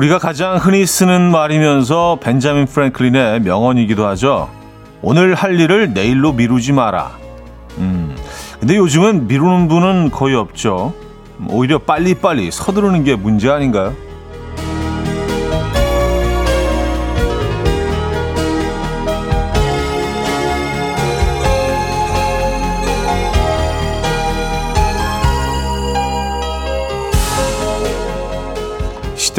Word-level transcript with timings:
우리가 0.00 0.18
가장 0.18 0.56
흔히 0.56 0.86
쓰는 0.86 1.30
말이면서 1.30 2.20
벤자민 2.22 2.64
프랭클린의 2.64 3.40
명언이기도 3.40 4.06
하죠. 4.06 4.48
오늘 5.02 5.34
할 5.34 5.60
일을 5.60 5.92
내일로 5.92 6.32
미루지 6.32 6.72
마라. 6.72 7.18
음. 7.76 8.16
근데 8.58 8.76
요즘은 8.76 9.26
미루는 9.26 9.68
분은 9.68 10.10
거의 10.10 10.36
없죠. 10.36 10.94
오히려 11.50 11.80
빨리빨리 11.80 12.50
서두르는 12.50 13.04
게 13.04 13.14
문제 13.14 13.50
아닌가요? 13.50 13.92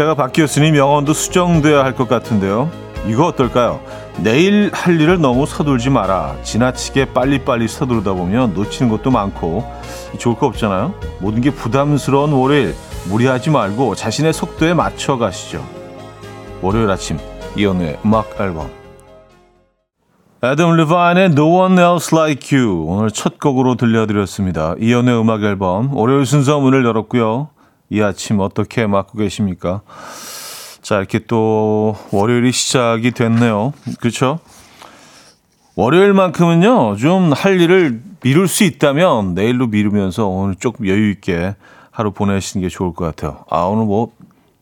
시대가 0.01 0.15
바뀌었으니 0.15 0.71
명언도 0.71 1.13
수정돼야 1.13 1.83
할 1.83 1.93
것 1.93 2.07
같은데요. 2.07 2.71
이거 3.07 3.27
어떨까요? 3.27 3.81
내일 4.17 4.71
할 4.73 4.99
일을 4.99 5.19
너무 5.21 5.45
서둘지 5.45 5.89
마라. 5.91 6.35
지나치게 6.43 7.13
빨리빨리 7.13 7.67
서두르다 7.67 8.13
보면 8.13 8.53
놓치는 8.53 8.89
것도 8.89 9.11
많고 9.11 9.63
좋을 10.17 10.35
거 10.37 10.47
없잖아요. 10.47 10.93
모든 11.19 11.41
게 11.41 11.51
부담스러운 11.51 12.31
월요일 12.31 12.73
무리하지 13.09 13.51
말고 13.51 13.95
자신의 13.95 14.33
속도에 14.33 14.73
맞춰 14.73 15.17
가시죠. 15.17 15.63
월요일 16.61 16.89
아침 16.89 17.17
이연우의 17.55 17.99
음악 18.03 18.39
앨범 18.39 18.69
애덤 20.43 20.77
리바인의 20.77 21.25
No 21.25 21.59
One 21.59 21.79
Else 21.79 22.17
Like 22.17 22.57
You 22.57 22.85
오늘 22.87 23.11
첫 23.11 23.39
곡으로 23.39 23.75
들려드렸습니다. 23.75 24.75
이연우의 24.79 25.19
음악 25.19 25.43
앨범 25.43 25.95
월요일 25.95 26.25
순서 26.25 26.59
문을 26.59 26.85
열었고요. 26.85 27.49
이 27.91 28.01
아침 28.01 28.39
어떻게 28.39 28.87
맞고 28.87 29.17
계십니까? 29.17 29.81
자, 30.81 30.97
이렇게 30.97 31.19
또 31.19 31.93
월요일이 32.11 32.53
시작이 32.53 33.11
됐네요. 33.11 33.73
그렇죠? 33.99 34.39
월요일만큼은요, 35.75 36.95
좀 36.95 37.33
할 37.35 37.59
일을 37.59 38.01
미룰 38.21 38.47
수 38.47 38.63
있다면 38.63 39.33
내일로 39.33 39.67
미루면서 39.67 40.25
오늘 40.27 40.55
조금 40.55 40.87
여유 40.87 41.09
있게 41.11 41.55
하루 41.91 42.11
보내시는 42.11 42.65
게 42.65 42.69
좋을 42.69 42.93
것 42.93 43.03
같아요. 43.03 43.43
아, 43.49 43.63
오늘 43.63 43.85
뭐, 43.85 44.13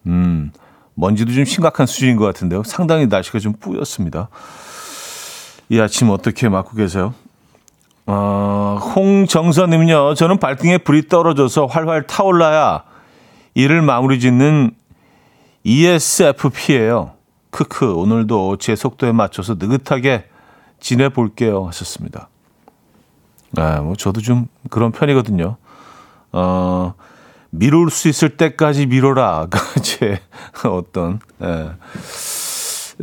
음, 0.08 0.52
먼지도 0.96 1.32
좀 1.32 1.46
심각한 1.46 1.86
수준인 1.86 2.16
것 2.16 2.26
같은데요. 2.26 2.64
상당히 2.64 3.06
날씨가 3.06 3.38
좀 3.38 3.54
뿌였습니다. 3.54 4.30
이 5.70 5.80
아침 5.80 6.10
어떻게 6.10 6.50
맞고 6.50 6.76
계세요? 6.76 7.14
어, 8.08 8.80
홍정선님은요, 8.96 10.16
저는 10.16 10.40
발등에 10.40 10.80
불이 10.80 11.10
떨어져서 11.10 11.68
활활 11.68 12.08
타올라야 12.08 12.89
일을 13.60 13.82
마무리 13.82 14.20
짓는 14.20 14.72
ESFP예요. 15.64 17.12
크크 17.52 17.94
오늘도 17.94 18.58
제 18.58 18.76
속도에 18.76 19.12
맞춰서 19.12 19.56
느긋하게 19.56 20.26
지내 20.80 21.10
볼게요 21.10 21.66
하셨습니다. 21.68 22.30
아, 23.58 23.82
뭐 23.82 23.96
저도 23.96 24.22
좀 24.22 24.48
그런 24.70 24.92
편이거든요. 24.92 25.58
어, 26.32 26.94
미룰 27.50 27.90
수 27.90 28.08
있을 28.08 28.38
때까지 28.38 28.86
미뤄라가 28.86 29.60
제 29.82 30.22
어떤 30.64 31.20
예, 31.42 31.72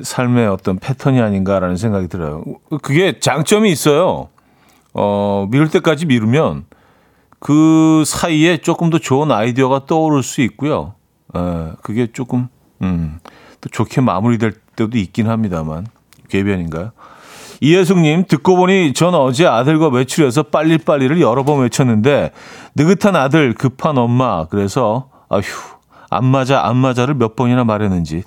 삶의 0.02 0.46
어떤 0.46 0.78
패턴이 0.78 1.20
아닌가라는 1.20 1.76
생각이 1.76 2.08
들어요. 2.08 2.44
그게 2.80 3.18
장점이 3.18 3.70
있어요. 3.70 4.28
어, 4.94 5.46
미룰 5.50 5.68
때까지 5.68 6.06
미루면 6.06 6.64
그 7.38 8.02
사이에 8.06 8.58
조금 8.58 8.90
더 8.90 8.98
좋은 8.98 9.30
아이디어가 9.30 9.86
떠오를 9.86 10.22
수 10.22 10.40
있고요. 10.42 10.94
에, 11.34 11.72
그게 11.82 12.08
조금 12.12 12.48
음, 12.82 13.18
또 13.60 13.68
좋게 13.68 14.00
마무리될 14.00 14.54
때도 14.76 14.96
있긴 14.98 15.28
합니다만 15.28 15.86
궤변인가요? 16.28 16.92
이혜숙님 17.60 18.26
듣고 18.26 18.56
보니 18.56 18.92
전 18.92 19.14
어제 19.14 19.46
아들과 19.46 19.88
외출해서 19.88 20.44
빨리빨리를 20.44 21.20
여러 21.20 21.42
번 21.44 21.60
외쳤는데 21.62 22.32
느긋한 22.74 23.16
아들 23.16 23.54
급한 23.54 23.96
엄마 23.96 24.46
그래서 24.46 25.08
아휴 25.28 25.42
안 26.10 26.24
맞아 26.26 26.66
안 26.66 26.76
맞아를 26.76 27.14
몇 27.14 27.34
번이나 27.34 27.64
말했는지 27.64 28.24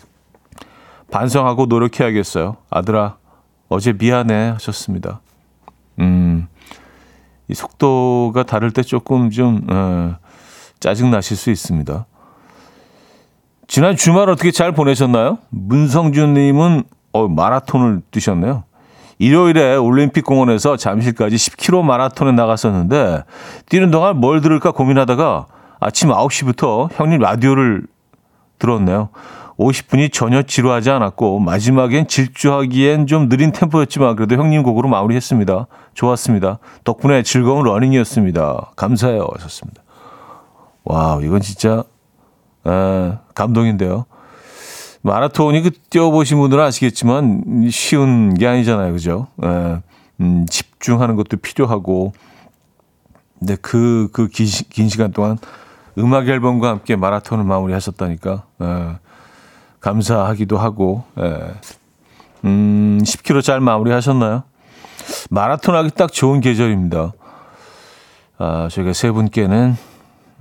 반성하고 1.12 1.68
노력해야겠어요. 1.68 2.58
아들아 2.70 3.18
어제 3.68 3.94
미안해 3.94 4.50
하셨습니다. 4.54 5.22
음. 6.00 6.48
이 7.50 7.54
속도가 7.56 8.44
다를 8.44 8.72
때 8.72 8.84
조금 8.84 9.32
좀 9.32 9.66
어, 9.70 10.16
짜증 10.80 11.12
나실 11.12 11.36
수 11.36 11.50
있습니다. 11.50 12.06
지난 13.68 13.96
주말 13.96 14.30
어떻게 14.30 14.52
잘 14.52 14.72
보내셨나요? 14.72 15.40
문성준님은 15.50 16.84
어, 17.14 17.28
마라톤을 17.28 18.02
뛰셨네요. 18.12 18.64
일요일에 19.18 19.76
올림픽 19.76 20.24
공원에서 20.24 20.78
잠실까지 20.78 21.36
10km 21.36 21.84
마라톤에 21.84 22.32
나갔었는데 22.32 23.24
뛰는 23.68 23.92
동안 23.92 24.18
뭘 24.18 24.42
들을까 24.42 24.72
고민하다가 24.72 25.48
아침 25.80 26.10
9시부터 26.10 26.90
형님 26.94 27.20
라디오를 27.20 27.84
들었네요. 28.60 29.10
50분이 29.60 30.12
전혀 30.14 30.42
지루하지 30.42 30.90
않았고 30.90 31.40
마지막엔 31.40 32.08
질주하기엔 32.08 33.08
좀 33.08 33.28
느린 33.28 33.52
템포였지만 33.52 34.16
그래도 34.16 34.36
형님 34.36 34.64
곡으로 34.64 34.88
마무리했습니다. 34.88 35.68
좋았습니다. 35.94 36.60
덕분에 36.86 37.24
즐거운 37.24 37.66
러닝이었습니다. 37.66 38.72
감사해요. 38.78 39.28
하셨습니다. 39.36 39.84
와, 40.86 41.20
이건 41.22 41.42
진짜 41.42 41.84
에, 42.66 43.18
감동인데요. 43.36 44.06
마라톤이 45.02 45.62
그 45.62 45.72
뛰어보신 45.90 46.38
분들은 46.40 46.64
아시겠지만 46.64 47.68
쉬운 47.70 48.34
게 48.34 48.48
아니잖아요. 48.48 48.94
그죠? 48.94 49.28
에, 49.44 49.82
음, 50.22 50.46
집중하는 50.50 51.18
것도 51.18 51.36
필요하고 51.38 52.14
근데 53.40 53.58
그, 53.62 54.08
그 54.14 54.30
긴, 54.30 54.48
긴 54.70 54.88
시간 54.88 55.12
동안 55.12 55.38
음악 55.98 56.30
앨범과 56.30 56.70
함께 56.70 56.96
마라톤을 56.96 57.44
마무리하셨다니까. 57.44 58.44
에, 58.62 59.09
감사하기도 59.80 60.58
하고, 60.58 61.04
예. 61.20 61.54
음, 62.46 63.00
10km 63.04 63.42
잘 63.44 63.60
마무리 63.60 63.92
하셨나요? 63.92 64.44
마라톤 65.30 65.76
하기 65.76 65.92
딱 65.92 66.12
좋은 66.12 66.42
계절입니다. 66.42 67.14
아, 68.38 68.68
저희가 68.72 68.94
세 68.94 69.12
분께는 69.12 69.76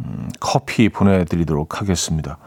음, 0.01 0.29
커피 0.39 0.89
보내드리도록 0.89 1.81
하겠습니다. 1.81 2.39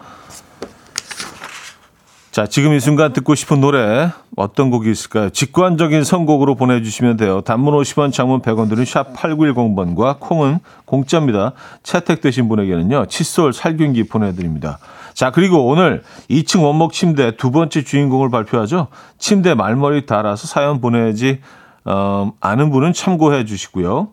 자, 2.32 2.48
지금 2.48 2.72
이 2.72 2.80
순간 2.80 3.12
듣고 3.12 3.36
싶은 3.36 3.60
노래 3.60 4.10
어떤 4.38 4.70
곡이 4.70 4.90
있을까요? 4.90 5.32
직관적인 5.32 6.06
선곡으로 6.06 6.56
보내주시면 6.56 7.18
돼요. 7.18 7.42
단문 7.42 7.74
50원, 7.74 8.14
장문 8.14 8.42
100원 8.42 8.70
들은 8.70 8.86
샵 8.86 9.14
8910번과 9.14 10.18
콩은 10.22 10.60
공짜입니다. 10.86 11.52
채택되신 11.84 12.48
분에게는요. 12.48 13.08
칫솔 13.08 13.52
살균기 13.52 14.06
보내드립니다. 14.06 14.80
자, 15.14 15.32
그리고 15.32 15.68
오늘 15.68 16.04
2층 16.30 16.64
원목 16.64 16.94
침대 16.94 17.36
두 17.38 17.52
번째 17.52 17.84
주인공을 17.84 18.30
발표하죠. 18.30 18.88
침대 19.18 19.54
말머리 19.54 20.06
달아서 20.06 20.48
사연 20.48 20.82
보내지 20.82 21.42
어, 21.86 22.32
아는 22.40 22.70
분은 22.72 22.94
참고해 22.94 23.46
주시고요. 23.46 24.10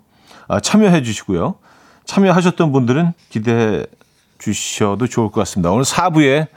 아, 0.48 0.60
참여해 0.60 1.02
주시고요. 1.02 1.56
참여하셨던 2.04 2.72
분들은 2.72 3.12
기대해 3.28 3.84
주셔도 4.38 5.06
좋을 5.06 5.30
것 5.30 5.40
같습니다. 5.40 5.70
오늘 5.70 5.84
4부에 5.84 6.48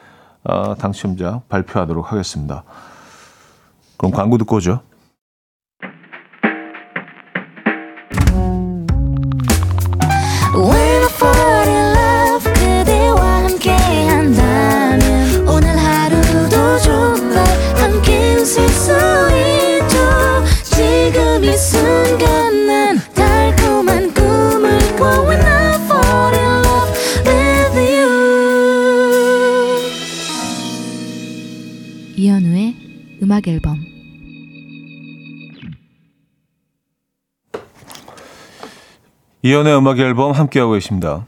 어, 0.44 0.76
당첨자 0.76 1.42
발표하도록 1.50 2.12
하겠습니다. 2.12 2.64
그럼 3.98 4.12
광고 4.12 4.38
듣고 4.38 4.58
오죠. 4.58 4.82
이연의 39.44 39.76
음악 39.76 40.00
앨범 40.00 40.32
함께하고 40.32 40.74
계십니다. 40.74 41.26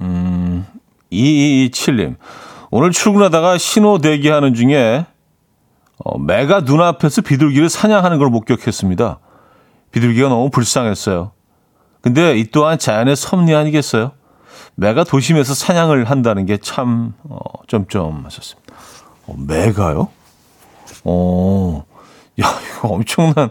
음, 0.00 0.66
2227님. 1.12 2.16
오늘 2.70 2.92
출근하다가 2.92 3.58
신호 3.58 3.98
대기하는 3.98 4.54
중에 4.54 5.04
어, 5.98 6.18
매가 6.18 6.60
눈앞에서 6.60 7.22
비둘기를 7.22 7.68
사냥하는 7.68 8.18
걸 8.18 8.28
목격했습니다. 8.28 9.18
비둘기가 9.90 10.28
너무 10.28 10.50
불쌍했어요. 10.50 11.32
근데 12.00 12.38
이 12.38 12.46
또한 12.50 12.78
자연의 12.78 13.16
섭리 13.16 13.54
아니겠어요? 13.54 14.12
매가 14.76 15.04
도심에서 15.04 15.52
사냥을 15.52 16.04
한다는 16.04 16.46
게 16.46 16.56
참, 16.56 17.14
어, 17.24 17.38
점점 17.66 18.24
하셨습니다. 18.24 18.74
어, 19.26 19.34
매가요? 19.36 20.08
어, 21.04 21.84
야, 22.40 22.46
이거 22.78 22.88
엄청난, 22.88 23.50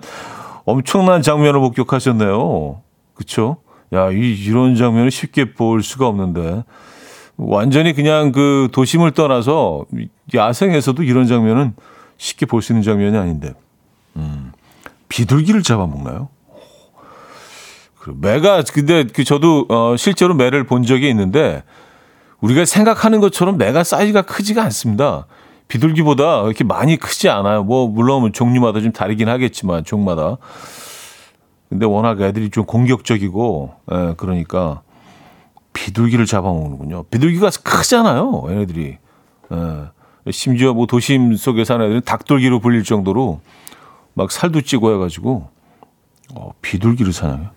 엄청난 0.66 1.22
장면을 1.22 1.60
목격하셨네요. 1.60 2.82
그쵸? 3.14 3.58
야, 3.94 4.12
이, 4.12 4.34
이런 4.34 4.76
장면을 4.76 5.12
쉽게 5.12 5.54
볼 5.54 5.84
수가 5.84 6.08
없는데. 6.08 6.64
완전히 7.38 7.94
그냥 7.94 8.32
그 8.34 8.68
도심을 8.72 9.12
떠나서 9.12 9.86
야생에서도 10.34 11.02
이런 11.04 11.26
장면은 11.26 11.74
쉽게 12.18 12.46
볼 12.46 12.62
수 12.62 12.74
있는 12.74 12.84
장면이 12.84 13.18
아닌데. 13.18 13.54
음, 14.18 14.52
비둘기를 15.08 15.64
잡아먹나요? 15.64 16.28
매가 18.16 18.64
근데 18.74 19.06
그 19.06 19.24
저도 19.24 19.68
어 19.70 19.96
실제로 19.96 20.34
매를 20.34 20.64
본 20.66 20.84
적이 20.84 21.10
있는데 21.10 21.64
우리가 22.42 22.66
생각하는 22.66 23.20
것처럼 23.20 23.58
매가 23.58 23.84
사이즈가 23.84 24.24
크지가 24.24 24.64
않습니다. 24.64 25.28
비둘기보다 25.68 26.44
이렇게 26.46 26.64
많이 26.64 26.98
크지 26.98 27.30
않아요. 27.30 27.64
뭐 27.64 27.88
물론 27.88 28.34
종류마다 28.34 28.82
좀 28.82 28.92
다르긴 28.92 29.30
하겠지만 29.30 29.84
종마다. 29.84 30.38
근데 31.70 31.86
워낙 31.86 32.20
애들이 32.22 32.50
좀 32.50 32.66
공격적이고 32.66 33.74
예, 33.92 34.14
그러니까 34.18 34.82
비둘기를 35.74 36.26
잡아먹는군요. 36.26 37.04
비둘기가 37.04 37.50
크잖아요. 37.64 38.44
얘네들이. 38.50 38.98
예. 39.52 40.32
심지어 40.32 40.74
뭐 40.74 40.86
도심 40.88 41.36
속에 41.36 41.64
사는 41.64 41.86
애들은 41.86 42.02
닭돌기로 42.02 42.60
불릴 42.60 42.84
정도로 42.84 43.42
막 44.14 44.32
살도 44.32 44.62
찌고 44.62 44.94
해가지고 44.96 45.50
어, 46.36 46.52
비둘기를 46.62 47.14
사냥해요. 47.14 47.50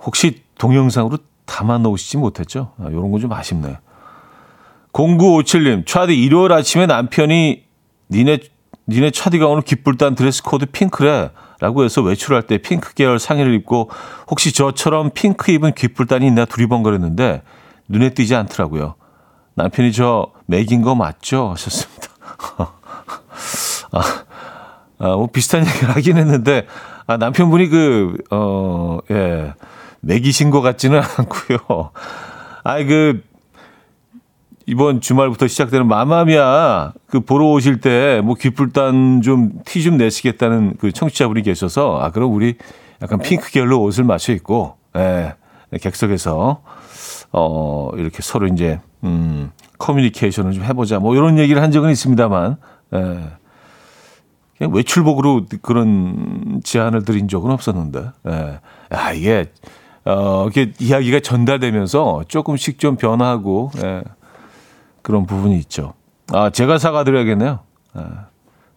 혹시 0.00 0.42
동영상으로 0.58 1.18
담아 1.44 1.78
놓으시지 1.78 2.16
못했죠? 2.16 2.72
아, 2.78 2.88
이런 2.88 3.10
건 3.10 3.20
좀 3.20 3.32
아쉽네. 3.32 3.78
0957님, 4.92 5.86
차디 5.86 6.20
일요일 6.20 6.52
아침에 6.52 6.86
남편이 6.86 7.64
니네, 8.10 8.38
니네 8.88 9.10
차디가 9.10 9.46
오늘 9.46 9.62
깃불단 9.62 10.14
드레스 10.14 10.42
코드 10.42 10.66
핑크래. 10.66 11.30
라고 11.60 11.84
해서 11.84 12.02
외출할 12.02 12.42
때 12.44 12.58
핑크 12.58 12.94
계열 12.94 13.18
상의를 13.18 13.54
입고 13.54 13.90
혹시 14.30 14.52
저처럼 14.52 15.10
핑크 15.12 15.50
입은 15.50 15.74
깃불단이 15.74 16.26
있나 16.26 16.44
두리번거렸는데 16.44 17.42
눈에 17.88 18.10
띄지 18.10 18.34
않더라고요. 18.34 18.94
남편이 19.54 19.92
저 19.92 20.32
매긴 20.46 20.82
거 20.82 20.94
맞죠? 20.94 21.50
하셨습니다. 21.50 22.08
아, 23.90 24.00
아, 24.98 25.16
뭐 25.16 25.28
비슷한 25.28 25.66
얘기를 25.66 25.88
하긴 25.96 26.16
했는데, 26.16 26.66
아, 27.06 27.16
남편분이 27.16 27.68
그, 27.68 28.16
어, 28.30 28.98
예. 29.10 29.54
매기신 30.00 30.50
것 30.50 30.60
같지는 30.60 31.00
않고요. 31.18 31.90
아이 32.62 32.84
그 32.84 33.22
이번 34.68 35.00
주말부터 35.00 35.48
시작되는 35.48 35.88
마마미아 35.88 36.92
그 37.06 37.20
보러 37.20 37.46
오실 37.46 37.80
때뭐 37.80 38.34
귓불단 38.34 39.22
좀 39.22 39.52
티좀 39.64 39.92
좀 39.92 39.96
내시겠다는 39.96 40.74
그 40.78 40.92
청취자분이 40.92 41.40
계셔서 41.40 41.98
아 42.02 42.10
그럼 42.10 42.34
우리 42.34 42.56
약간 43.00 43.18
핑크 43.18 43.50
계열로 43.50 43.80
옷을 43.80 44.04
맞춰 44.04 44.34
입고 44.34 44.74
예, 44.98 45.32
객석에서 45.80 46.60
어 47.32 47.90
이렇게 47.96 48.18
서로 48.20 48.46
이제 48.46 48.78
음 49.04 49.52
커뮤니케이션을 49.78 50.52
좀 50.52 50.62
해보자 50.64 50.98
뭐 50.98 51.16
이런 51.16 51.38
얘기를 51.38 51.62
한 51.62 51.70
적은 51.70 51.90
있습니다만 51.90 52.56
예. 52.92 52.98
그냥 54.58 54.74
외출복으로 54.74 55.46
그런 55.62 56.60
제안을 56.62 57.06
드린 57.06 57.26
적은 57.26 57.50
없었는데 57.50 58.10
예. 58.28 58.60
아 58.90 59.12
이게 59.14 59.46
어, 60.04 60.44
이렇게 60.44 60.72
이야기가 60.78 61.20
전달되면서 61.20 62.24
조금씩 62.28 62.78
좀 62.78 62.96
변화하고, 62.96 63.70
예, 63.84 64.02
그런 65.08 65.24
부분이 65.24 65.56
있죠. 65.60 65.94
아, 66.34 66.50
제가 66.50 66.76
사과드려야겠네요. 66.76 67.60
예, 67.96 68.02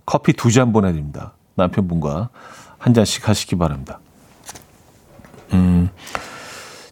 커피 0.06 0.31
두 0.31 0.50
잔 0.50 0.72
보내드립니다. 0.72 1.33
남편분과 1.56 2.30
한 2.78 2.94
잔씩 2.94 3.28
하시기 3.28 3.57
바랍니다. 3.57 4.00
음. 5.51 5.89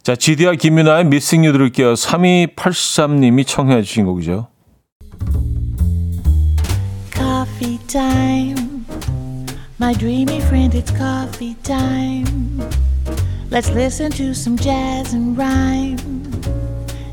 자, 0.02 0.14
지디아 0.14 0.56
김윤아의 0.56 1.06
미싱 1.06 1.46
유 1.46 1.52
들을게요. 1.52 1.94
3283님이 1.94 3.46
청해 3.46 3.80
주신 3.80 4.04
곡이죠. 4.04 4.48
Coffee 7.14 7.78
time. 7.86 8.84
My 9.80 9.94
dreamy 9.94 10.36
friend, 10.42 10.76
it's 10.76 10.92
coffee 10.94 11.56
time. 11.62 12.60
Let's 13.50 13.70
listen 13.70 14.10
to 14.12 14.32
some 14.34 14.58
jazz 14.58 15.14
and 15.14 15.34
rhyme 15.40 16.19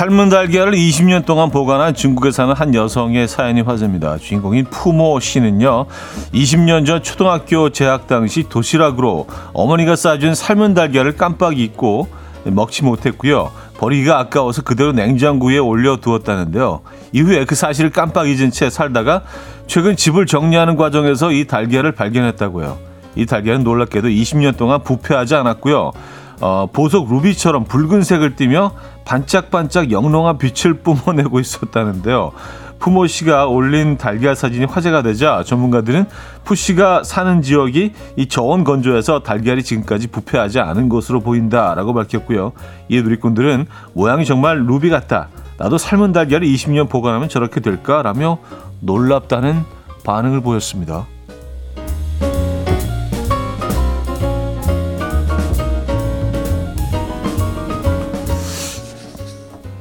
삶은 0.00 0.30
달걀을 0.30 0.72
20년 0.72 1.26
동안 1.26 1.50
보관한 1.50 1.92
중국에 1.92 2.30
사는 2.30 2.54
한 2.54 2.74
여성의 2.74 3.28
사연이 3.28 3.60
화제입니다. 3.60 4.16
주인공인 4.16 4.64
푸모 4.64 5.20
씨는요, 5.20 5.84
20년 6.32 6.86
전 6.86 7.02
초등학교 7.02 7.68
재학 7.68 8.06
당시 8.06 8.44
도시락으로 8.48 9.26
어머니가 9.52 9.96
싸준 9.96 10.34
삶은 10.34 10.72
달걀을 10.72 11.18
깜빡 11.18 11.58
잊고 11.58 12.08
먹지 12.44 12.82
못했고요. 12.82 13.52
버리기가 13.76 14.18
아까워서 14.18 14.62
그대로 14.62 14.92
냉장고에 14.92 15.58
올려두었다는데요. 15.58 16.80
이후에 17.12 17.44
그 17.44 17.54
사실을 17.54 17.90
깜빡 17.90 18.26
잊은 18.26 18.52
채 18.52 18.70
살다가 18.70 19.24
최근 19.66 19.96
집을 19.96 20.24
정리하는 20.24 20.76
과정에서 20.76 21.30
이 21.30 21.46
달걀을 21.46 21.92
발견했다고요. 21.92 22.78
이 23.16 23.26
달걀은 23.26 23.64
놀랍게도 23.64 24.08
20년 24.08 24.56
동안 24.56 24.82
부패하지 24.82 25.34
않았고요. 25.34 25.92
어, 26.40 26.68
보석 26.72 27.10
루비처럼 27.10 27.64
붉은색을 27.64 28.36
띠며 28.36 28.72
반짝반짝 29.04 29.90
영롱한 29.90 30.38
빛을 30.38 30.74
뿜어내고 30.82 31.40
있었다는데요. 31.40 32.32
푸모 32.78 33.06
씨가 33.06 33.46
올린 33.46 33.98
달걀 33.98 34.34
사진이 34.34 34.64
화제가 34.64 35.02
되자 35.02 35.42
전문가들은 35.44 36.06
푸 36.44 36.54
씨가 36.54 37.04
사는 37.04 37.42
지역이 37.42 37.92
이 38.16 38.26
저온 38.26 38.64
건조해서 38.64 39.20
달걀이 39.20 39.62
지금까지 39.62 40.08
부패하지 40.08 40.60
않은 40.60 40.88
것으로 40.88 41.20
보인다라고 41.20 41.92
밝혔고요. 41.92 42.52
이에 42.88 43.02
누리꾼들은 43.02 43.66
모양이 43.92 44.24
정말 44.24 44.64
루비 44.66 44.88
같다. 44.88 45.28
나도 45.58 45.76
삶은 45.76 46.12
달걀을 46.12 46.46
20년 46.46 46.88
보관하면 46.88 47.28
저렇게 47.28 47.60
될까라며 47.60 48.38
놀랍다는 48.80 49.62
반응을 50.04 50.40
보였습니다. 50.40 51.06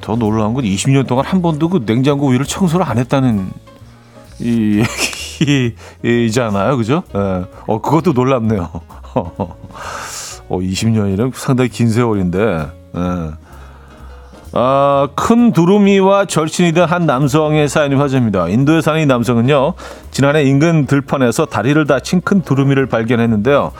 더 0.10 0.16
놀라운 0.16 0.56
건 0.56 0.64
20년 0.64 1.06
동안 1.06 1.24
한 1.24 1.44
번도 1.44 1.70
그 1.70 1.84
냉장고 1.86 2.30
위를 2.30 2.44
청소를 2.44 2.84
안 2.84 2.98
했다는 2.98 3.52
이 4.40 4.84
얘기이잖아요. 6.04 6.78
그죠? 6.78 7.04
예. 7.14 7.46
어, 7.68 7.80
그것도 7.80 8.14
놀랍네요. 8.14 8.70
어, 9.14 9.60
20년이면 10.50 11.32
상당히 11.36 11.70
긴 11.70 11.90
세월인데, 11.90 12.40
예. 12.96 13.32
아, 14.52 15.08
큰 15.14 15.52
두루미와 15.52 16.26
절친이 16.26 16.72
된 16.72 16.86
한 16.90 17.06
남성의 17.06 17.70
사연이 17.70 17.94
화제입니다. 17.94 18.48
인도에 18.48 18.82
사는 18.82 19.00
이 19.00 19.06
남성은요, 19.06 19.76
지난해 20.10 20.42
인근 20.44 20.88
들판에서 20.88 21.46
다리를 21.46 21.86
다친 21.86 22.22
큰 22.22 22.42
두루미를 22.42 22.88
발견했는데요. 22.88 23.74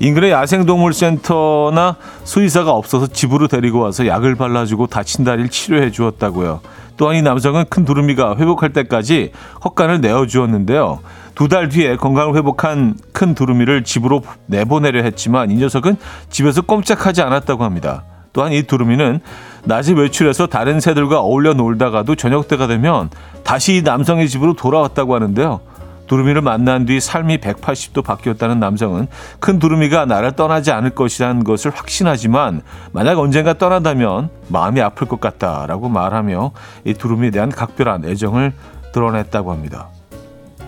인근의 0.00 0.30
야생동물센터나 0.30 1.96
수의사가 2.24 2.72
없어서 2.72 3.06
집으로 3.06 3.48
데리고 3.48 3.80
와서 3.80 4.06
약을 4.06 4.34
발라주고 4.34 4.86
다친 4.88 5.24
다리를 5.24 5.48
치료해 5.50 5.90
주었다고요. 5.90 6.60
또한 6.96 7.16
이 7.16 7.22
남성은 7.22 7.66
큰 7.68 7.84
두루미가 7.84 8.36
회복할 8.36 8.72
때까지 8.72 9.32
헛간을 9.64 10.00
내어 10.00 10.26
주었는데요. 10.26 11.00
두 11.34 11.48
달 11.48 11.68
뒤에 11.68 11.96
건강을 11.96 12.34
회복한 12.36 12.96
큰 13.12 13.34
두루미를 13.34 13.84
집으로 13.84 14.22
내보내려 14.46 15.02
했지만 15.02 15.50
이 15.50 15.56
녀석은 15.56 15.96
집에서 16.30 16.62
꼼짝하지 16.62 17.20
않았다고 17.22 17.62
합니다. 17.62 18.04
또한 18.32 18.52
이 18.52 18.62
두루미는 18.62 19.20
낮에 19.64 19.92
외출해서 19.92 20.46
다른 20.46 20.80
새들과 20.80 21.20
어울려 21.20 21.52
놀다가도 21.52 22.14
저녁 22.14 22.48
때가 22.48 22.66
되면 22.66 23.10
다시 23.44 23.76
이 23.76 23.82
남성의 23.82 24.28
집으로 24.28 24.54
돌아왔다고 24.54 25.14
하는데요. 25.14 25.60
두루미를 26.06 26.40
만난 26.40 26.86
뒤 26.86 27.00
삶이 27.00 27.38
180도 27.38 28.04
바뀌었다는 28.04 28.60
남성은 28.60 29.08
큰 29.40 29.58
두루미가 29.58 30.06
나를 30.06 30.32
떠나지 30.32 30.70
않을 30.70 30.90
것이라는 30.90 31.44
것을 31.44 31.72
확신하지만 31.72 32.62
만약 32.92 33.18
언젠가 33.18 33.54
떠난다면 33.54 34.30
마음이 34.48 34.80
아플 34.80 35.06
것 35.06 35.20
같다라고 35.20 35.88
말하며 35.88 36.52
이 36.84 36.94
두루미에 36.94 37.30
대한 37.30 37.50
각별한 37.50 38.04
애정을 38.04 38.52
드러냈다고 38.92 39.52
합니다. 39.52 39.88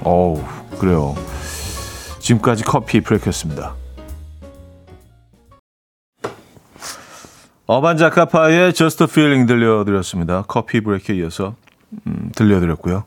어우, 0.05 0.43
그래요. 0.79 1.15
지금까지 2.21 2.65
커피 2.65 3.01
브레이크였습니다. 3.01 3.75
어반 7.67 7.97
자카파의 7.99 8.73
Just 8.73 9.03
a 9.05 9.09
Feeling 9.11 9.47
들려드렸습니다. 9.47 10.45
커피 10.49 10.81
브레이크에 10.81 11.17
이어서 11.17 11.55
음, 12.07 12.31
들려드렸고요. 12.35 13.05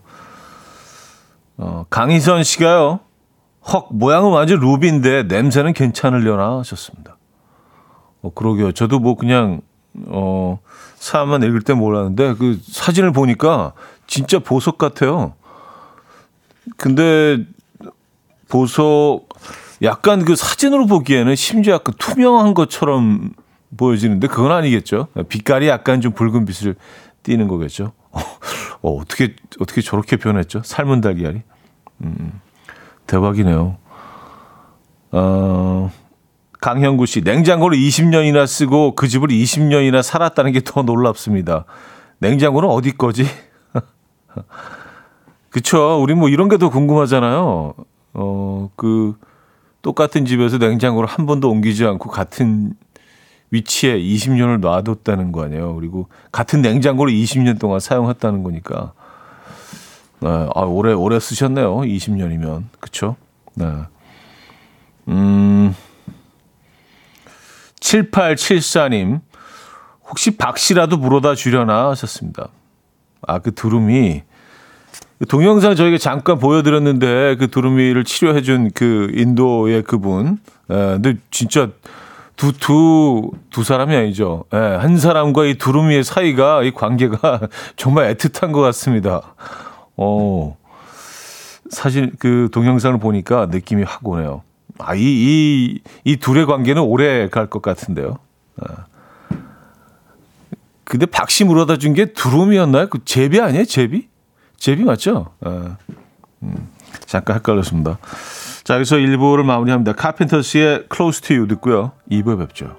어, 1.62 1.86
강희선 1.92 2.44
씨가요. 2.44 3.02
헉 3.68 3.88
모양은 3.92 4.32
완전 4.32 4.60
루비인데 4.60 5.24
냄새는 5.24 5.74
괜찮으려나 5.74 6.58
하셨습니다. 6.60 7.18
어, 8.24 8.34
그러게요. 8.34 8.72
저도 8.72 8.98
뭐 8.98 9.16
그냥 9.16 9.62
어 10.08 10.60
사람만 10.96 11.44
읽을 11.44 11.62
때 11.62 11.74
몰랐는데 11.74 12.34
그 12.36 12.60
사진을 12.64 13.12
보니까 13.12 13.74
진짜 14.08 14.40
보석 14.40 14.80
같아요. 14.80 15.36
근데 16.78 17.46
보석 18.50 19.30
약간 19.84 20.26
그 20.26 20.36
사진으로 20.36 20.88
보기에는 20.88 21.36
심지어 21.36 21.76
약간 21.76 21.94
투명한 22.00 22.56
것처럼 22.56 23.34
보여지는데 23.78 24.28
그건 24.28 24.52
아니겠죠. 24.52 25.10
빛깔이 25.30 25.68
약간 25.68 26.02
좀 26.02 26.14
붉은 26.14 26.46
빛을 26.46 26.76
띠는 27.22 27.48
거겠죠. 27.48 27.94
어, 28.12 28.98
어떻게 28.98 29.36
어떻게 29.60 29.82
저렇게 29.82 30.18
변했죠? 30.18 30.62
삶은 30.64 31.02
달걀이. 31.02 31.42
음, 32.04 32.42
대박이네요. 33.08 33.78
어, 35.12 35.92
강형구 36.62 37.06
씨, 37.06 37.22
냉장고를 37.22 37.78
20년이나 37.78 38.48
쓰고 38.48 38.96
그 38.96 39.08
집을 39.08 39.30
20년이나 39.30 40.02
살았다는 40.02 40.52
게 40.52 40.62
더 40.62 40.82
놀랍습니다. 40.84 41.66
냉장고는 42.20 42.70
어디 42.70 42.92
거지? 42.98 43.26
그쵸. 45.50 46.02
우리 46.02 46.14
뭐 46.14 46.30
이런 46.30 46.50
게 46.50 46.58
더 46.58 46.70
궁금하잖아요. 46.70 47.74
어, 48.14 48.70
그, 48.76 49.16
똑같은 49.82 50.26
집에서 50.26 50.58
냉장고를 50.58 51.10
한 51.10 51.26
번도 51.26 51.50
옮기지 51.50 51.86
않고 51.86 52.10
같은 52.10 52.74
위치에 53.52 54.00
20년을 54.00 54.60
놔뒀다는 54.60 55.32
거 55.32 55.44
아니에요. 55.44 55.76
그리고 55.76 56.08
같은 56.32 56.62
냉장고를 56.62 57.14
20년 57.14 57.60
동안 57.60 57.80
사용했다는 57.80 58.44
거니까. 58.44 58.94
네, 60.22 60.30
아, 60.30 60.62
오래, 60.62 60.94
오래 60.94 61.20
쓰셨네요. 61.20 61.78
20년이면. 61.80 62.64
그쵸? 62.80 63.16
네. 63.56 63.66
음, 65.10 65.76
7874님, 67.80 69.20
혹시 70.08 70.38
박씨라도 70.38 70.98
물어다 70.98 71.36
주려나 71.36 71.90
하셨습니다. 71.90 72.50
아, 73.28 73.40
그 73.40 73.54
두루미. 73.54 74.24
그 75.20 75.26
동영상 75.28 75.76
저희가 75.76 75.98
잠깐 75.98 76.40
보여드렸는데 76.40 77.36
그 77.38 77.50
두루미를 77.50 78.04
치료해준 78.06 78.72
그 78.74 79.12
인도의 79.14 79.84
그분. 79.84 80.40
에, 80.70 80.74
예, 80.74 80.76
근데 81.00 81.16
진짜 81.30 81.70
두, 82.36 82.52
두, 82.54 83.32
두 83.52 83.64
사람이 83.64 83.96
아니죠. 83.96 84.46
에, 84.54 84.58
예, 84.58 84.76
한 84.78 84.98
사람과 84.98 85.46
이 85.46 85.56
두루미의 85.58 86.04
사이가, 86.04 86.64
이 86.64 86.72
관계가 86.72 87.42
정말 87.78 88.14
애틋한 88.16 88.52
것 88.52 88.62
같습니다. 88.62 89.22
어, 89.98 90.58
사실 91.70 92.12
그 92.20 92.50
동영상을 92.52 92.98
보니까 93.00 93.46
느낌이 93.48 93.84
확 93.84 94.06
오네요. 94.08 94.42
아, 94.80 94.96
이, 94.96 95.02
이, 95.04 95.80
이 96.04 96.18
둘의 96.18 96.46
관계는 96.48 96.82
오래 96.82 97.30
갈 97.30 97.48
것 97.48 97.62
같은데요. 97.62 98.18
아. 98.62 98.86
근데 100.84 101.06
박씨 101.06 101.46
물어다 101.46 101.78
준 101.78 101.94
게 101.94 102.12
두rum이었나요? 102.14 102.90
그 102.90 103.00
제비 103.06 103.40
아니에요? 103.40 103.66
제비? 103.66 104.08
제비 104.58 104.84
맞죠? 104.84 105.28
아. 105.42 105.78
음, 106.44 106.68
잠깐 107.06 107.38
헷갈렸습니다. 107.38 107.98
자, 108.64 108.76
여기서 108.76 108.98
1부를 108.98 109.44
마무리합니다. 109.44 109.94
카펜터스의 109.94 110.86
Close 110.94 111.22
to 111.22 111.36
You 111.36 111.48
듣고요. 111.48 111.94
2부에 112.12 112.38
뵙죠. 112.40 112.78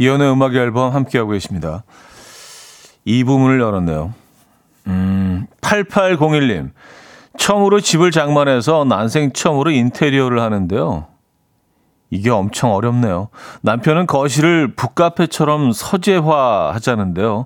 이연의 0.00 0.32
음악 0.32 0.54
앨범 0.54 0.94
함께하고 0.94 1.32
계십니다. 1.32 1.84
이 3.04 3.22
부문을 3.22 3.60
열었네요. 3.60 4.14
음, 4.86 5.46
8801님. 5.60 6.70
처음으로 7.36 7.80
집을 7.80 8.10
장만해서 8.10 8.84
난생 8.84 9.32
처음으로 9.32 9.70
인테리어를 9.70 10.40
하는데요. 10.40 11.06
이게 12.08 12.30
엄청 12.30 12.72
어렵네요. 12.72 13.28
남편은 13.60 14.06
거실을 14.06 14.74
북카페처럼 14.74 15.72
서재화 15.72 16.72
하자는데요. 16.72 17.44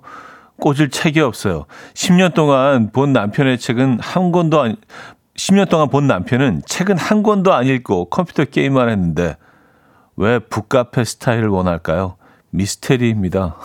꽂을 0.61 0.91
책이 0.91 1.19
없어요. 1.19 1.67
10년 1.95 2.35
동안 2.35 2.93
본 2.93 3.13
남편의 3.13 3.59
책은 3.59 3.99
한 4.01 4.31
권도 4.31 4.63
아니, 4.63 4.77
10년 5.37 5.69
동안 5.69 5.89
본 5.89 6.07
남편은 6.07 6.63
책은 6.67 6.99
한 6.99 7.25
권도 7.25 7.53
안 7.53 7.67
읽고 7.67 8.11
컴퓨터 8.11 8.45
게임만 8.45 8.91
했는데 8.91 9.37
왜 10.15 10.39
북카페 10.39 11.03
스타일을 11.03 11.49
원할까요? 11.49 12.17
미스테리입니다. 12.55 13.57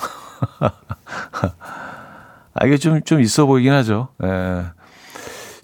아, 2.53 2.65
이게 2.65 2.77
좀, 2.77 3.01
좀 3.03 3.22
있어 3.22 3.46
보이긴 3.46 3.72
하죠. 3.74 4.10
예. 4.24 4.65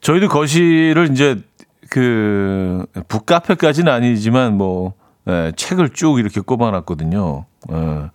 저희도 0.01 0.29
거실을 0.29 1.10
이제 1.12 1.41
그 1.89 2.86
북카페까지는 3.08 3.91
아니지만 3.91 4.55
뭐 4.58 4.94
예, 5.27 5.51
책을 5.55 5.89
쭉 5.89 6.20
이렇게 6.20 6.39
꼽아놨거든요. 6.39 7.46
예. 7.72 8.12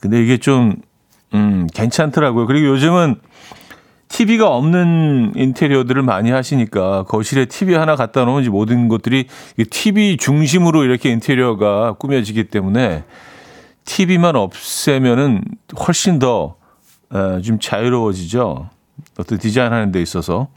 근데 0.00 0.22
이게 0.22 0.36
좀 0.38 0.74
음, 1.34 1.68
괜찮더라고요. 1.72 2.46
그리고 2.46 2.66
요즘은 2.68 3.20
TV가 4.08 4.48
없는 4.48 5.32
인테리어들을 5.36 6.02
많이 6.02 6.30
하시니까 6.30 7.04
거실에 7.04 7.46
TV 7.46 7.76
하나 7.76 7.96
갖다 7.96 8.24
놓으면 8.24 8.50
모든 8.50 8.88
것들이 8.88 9.28
TV 9.70 10.18
중심으로 10.18 10.84
이렇게 10.84 11.10
인테리어가 11.10 11.94
꾸며지기 11.94 12.44
때문에 12.44 13.04
TV만 13.84 14.36
없애면은 14.36 15.44
훨씬 15.86 16.18
더 16.18 16.56
좀 17.42 17.58
자유로워지죠. 17.60 18.70
어떤 19.18 19.38
디자인하는 19.38 19.92
데 19.92 20.00
있어서. 20.00 20.48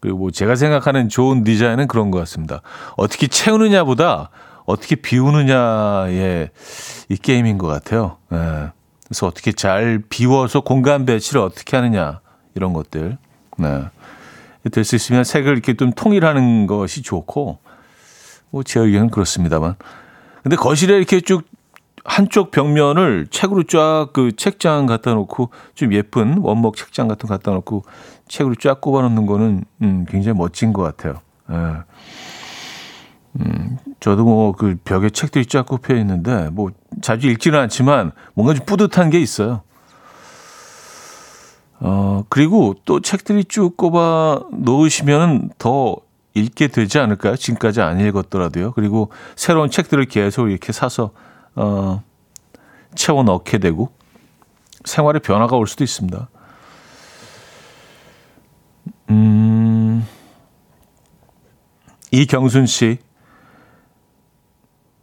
그리고 0.00 0.16
뭐 0.18 0.30
제가 0.30 0.56
생각하는 0.56 1.10
좋은 1.10 1.44
디자인은 1.44 1.86
그런 1.86 2.10
것 2.10 2.18
같습니다. 2.20 2.62
어떻게 2.96 3.26
채우느냐보다 3.26 4.30
어떻게 4.64 4.96
비우느냐의 4.96 6.50
이 7.10 7.16
게임인 7.16 7.58
것 7.58 7.66
같아요. 7.66 8.16
그래서 8.28 9.26
어떻게 9.26 9.52
잘 9.52 10.02
비워서 10.08 10.60
공간 10.60 11.04
배치를 11.04 11.40
어떻게 11.42 11.76
하느냐. 11.76 12.20
이런 12.54 12.72
것들. 12.72 13.18
네. 13.58 13.84
될 14.72 14.84
수 14.84 14.96
있으면 14.96 15.24
색을 15.24 15.52
이렇게 15.52 15.74
좀 15.74 15.92
통일하는 15.92 16.66
것이 16.66 17.02
좋고, 17.02 17.58
뭐, 18.50 18.62
제 18.62 18.80
의견은 18.80 19.10
그렇습니다만. 19.10 19.76
근데 20.42 20.56
거실에 20.56 20.96
이렇게 20.96 21.20
쭉 21.20 21.44
한쪽 22.10 22.50
벽면을 22.50 23.28
책으로 23.30 23.62
쫙 23.62 24.08
그 24.12 24.32
책장 24.34 24.86
갖다 24.86 25.14
놓고 25.14 25.50
좀 25.76 25.92
예쁜 25.92 26.38
원목 26.38 26.76
책장 26.76 27.06
같은 27.06 27.28
거 27.28 27.34
갖다 27.34 27.52
놓고 27.52 27.84
책으로 28.26 28.56
쫙 28.56 28.80
꼽아 28.80 29.02
놓는 29.02 29.26
거는 29.26 29.64
음, 29.82 30.06
굉장히 30.08 30.36
멋진 30.36 30.72
것 30.72 30.82
같아요. 30.82 31.20
예. 31.50 31.54
음, 33.38 33.78
저도 34.00 34.24
뭐 34.24 34.52
그 34.52 34.76
벽에 34.84 35.08
책들이 35.10 35.46
쫙 35.46 35.64
꼽혀 35.66 35.94
있는데 35.98 36.50
뭐 36.50 36.70
자주 37.00 37.28
읽지는 37.28 37.60
않지만 37.60 38.10
뭔가 38.34 38.54
좀 38.54 38.66
뿌듯한 38.66 39.10
게 39.10 39.20
있어요. 39.20 39.62
어, 41.78 42.24
그리고 42.28 42.74
또 42.86 43.00
책들이 43.00 43.44
쭉 43.44 43.76
꼽아 43.76 44.40
놓으시면 44.50 45.50
더 45.58 45.96
읽게 46.34 46.66
되지 46.66 46.98
않을까요? 46.98 47.36
지금까지 47.36 47.80
안 47.80 48.00
읽었더라도요. 48.00 48.72
그리고 48.72 49.10
새로운 49.36 49.70
책들을 49.70 50.04
계속 50.06 50.48
이렇게 50.50 50.72
사서, 50.72 51.12
어, 51.56 52.02
채워 52.94 53.22
넣게 53.22 53.58
되고 53.58 53.90
생활에 54.84 55.18
변화가 55.18 55.56
올 55.56 55.66
수도 55.66 55.84
있습니다. 55.84 56.28
음, 59.10 60.06
이경순 62.12 62.66
씨. 62.66 62.98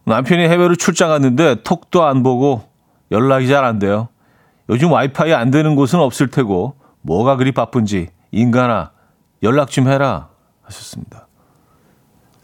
남편이 0.04 0.42
해외로 0.48 0.74
출장 0.74 1.10
갔는데 1.10 1.62
톡도 1.62 2.04
안 2.04 2.22
보고 2.22 2.68
연락이 3.10 3.46
잘 3.46 3.64
안 3.64 3.78
돼요. 3.78 4.08
요즘 4.70 4.90
와이파이 4.92 5.32
안 5.32 5.50
되는 5.50 5.76
곳은 5.76 6.00
없을 6.00 6.28
테고 6.28 6.76
뭐가 7.02 7.36
그리 7.36 7.52
바쁜지 7.52 8.08
인간아 8.32 8.92
연락 9.42 9.70
좀 9.70 9.88
해라 9.88 10.30
하셨습니다. 10.62 11.27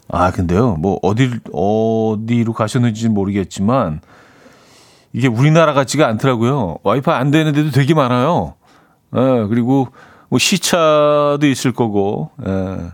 아, 0.07 0.31
근데요, 0.31 0.75
뭐, 0.75 0.99
어디, 1.01 1.31
어디로 1.51 2.53
가셨는지 2.53 3.09
모르겠지만, 3.09 4.01
이게 5.13 5.27
우리나라 5.27 5.73
같지가 5.73 6.07
않더라고요. 6.07 6.79
와이파이 6.83 7.15
안 7.15 7.31
되는 7.31 7.53
데도 7.53 7.71
되게 7.71 7.93
많아요. 7.93 8.55
예, 9.15 9.47
그리고 9.47 9.87
뭐 10.29 10.37
시차도 10.39 11.39
있을 11.43 11.71
거고, 11.71 12.31
예. 12.45 12.91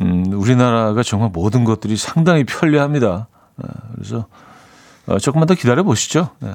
음, 0.00 0.32
우리나라가 0.32 1.02
정말 1.02 1.30
모든 1.32 1.64
것들이 1.64 1.96
상당히 1.96 2.44
편리합니다. 2.44 3.26
예, 3.62 3.68
그래서, 3.94 4.26
어, 5.06 5.18
조금만 5.18 5.46
더 5.46 5.54
기다려 5.54 5.82
보시죠. 5.82 6.30
예. 6.44 6.54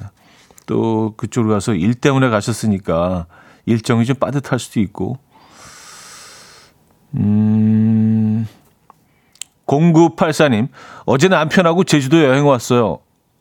또 0.66 1.14
그쪽으로 1.18 1.54
가서 1.54 1.74
일 1.74 1.94
때문에 1.94 2.30
가셨으니까 2.30 3.26
일정이 3.66 4.06
좀 4.06 4.16
빠듯할 4.16 4.58
수도 4.58 4.80
있고, 4.80 5.18
음, 7.16 8.48
0984님, 9.70 10.68
어제 11.06 11.28
남편하고 11.28 11.84
제주도 11.84 12.24
여행 12.24 12.48
왔어요. 12.48 13.00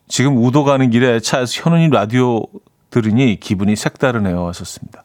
지금 0.09 0.37
우도 0.37 0.65
가는 0.65 0.91
길에 0.91 1.21
차에서 1.21 1.63
현우님 1.63 1.91
라디오 1.91 2.43
들으니 2.91 3.41
기분이 3.41 3.77
색다르네요. 3.77 4.47
하셨습니다. 4.49 5.05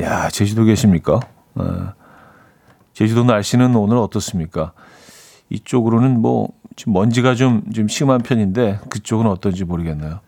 야, 0.00 0.28
제주도 0.28 0.64
계십니까? 0.64 1.20
어, 1.54 1.92
제주도 2.92 3.24
날씨는 3.24 3.76
오늘 3.76 3.96
어떻습니까? 3.98 4.72
이쪽으로는 5.50 6.20
뭐, 6.20 6.48
지금 6.76 6.94
먼지가 6.94 7.34
좀, 7.34 7.62
좀 7.72 7.88
심한 7.88 8.20
편인데, 8.22 8.80
그쪽은 8.90 9.26
어떤지 9.26 9.64
모르겠네요. 9.64 10.20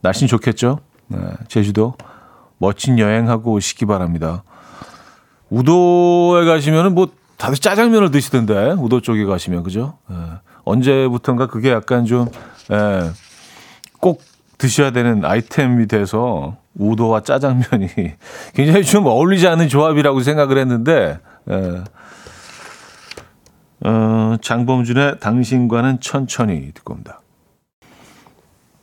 날씨는 0.00 0.28
좋겠죠? 0.28 0.80
네, 1.08 1.18
제주도 1.48 1.94
멋진 2.58 2.98
여행하고 2.98 3.52
오시기 3.52 3.86
바랍니다. 3.86 4.42
우도에 5.50 6.44
가시면은 6.44 6.94
뭐 6.94 7.08
다들 7.40 7.56
짜장면을 7.56 8.10
드시던데 8.10 8.72
우도 8.72 9.00
쪽에 9.00 9.24
가시면 9.24 9.62
그죠? 9.62 9.96
예. 10.10 10.14
언제부턴가 10.64 11.46
그게 11.46 11.70
약간 11.70 12.04
좀꼭 12.04 12.30
예, 12.70 13.10
드셔야 14.58 14.90
되는 14.90 15.24
아이템이 15.24 15.88
돼서 15.88 16.58
우도와 16.74 17.22
짜장면이 17.22 17.88
굉장히 18.52 18.84
좀 18.84 19.06
어울리지 19.06 19.48
않는 19.48 19.68
조합이라고 19.68 20.20
생각을 20.20 20.58
했는데 20.58 21.18
예. 21.50 21.82
어, 23.88 24.36
장범준의 24.42 25.20
당신과는 25.20 26.00
천천히 26.00 26.70
듣고 26.74 26.92
옵니다. 26.92 27.22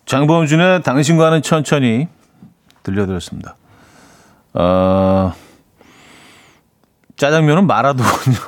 장범준의 0.07 0.81
당신과는 0.81 1.43
천천히 1.43 2.07
들려드렸습니다. 2.81 3.55
어, 4.55 5.31
짜장면은 7.17 7.67
마라도군요. 7.67 8.38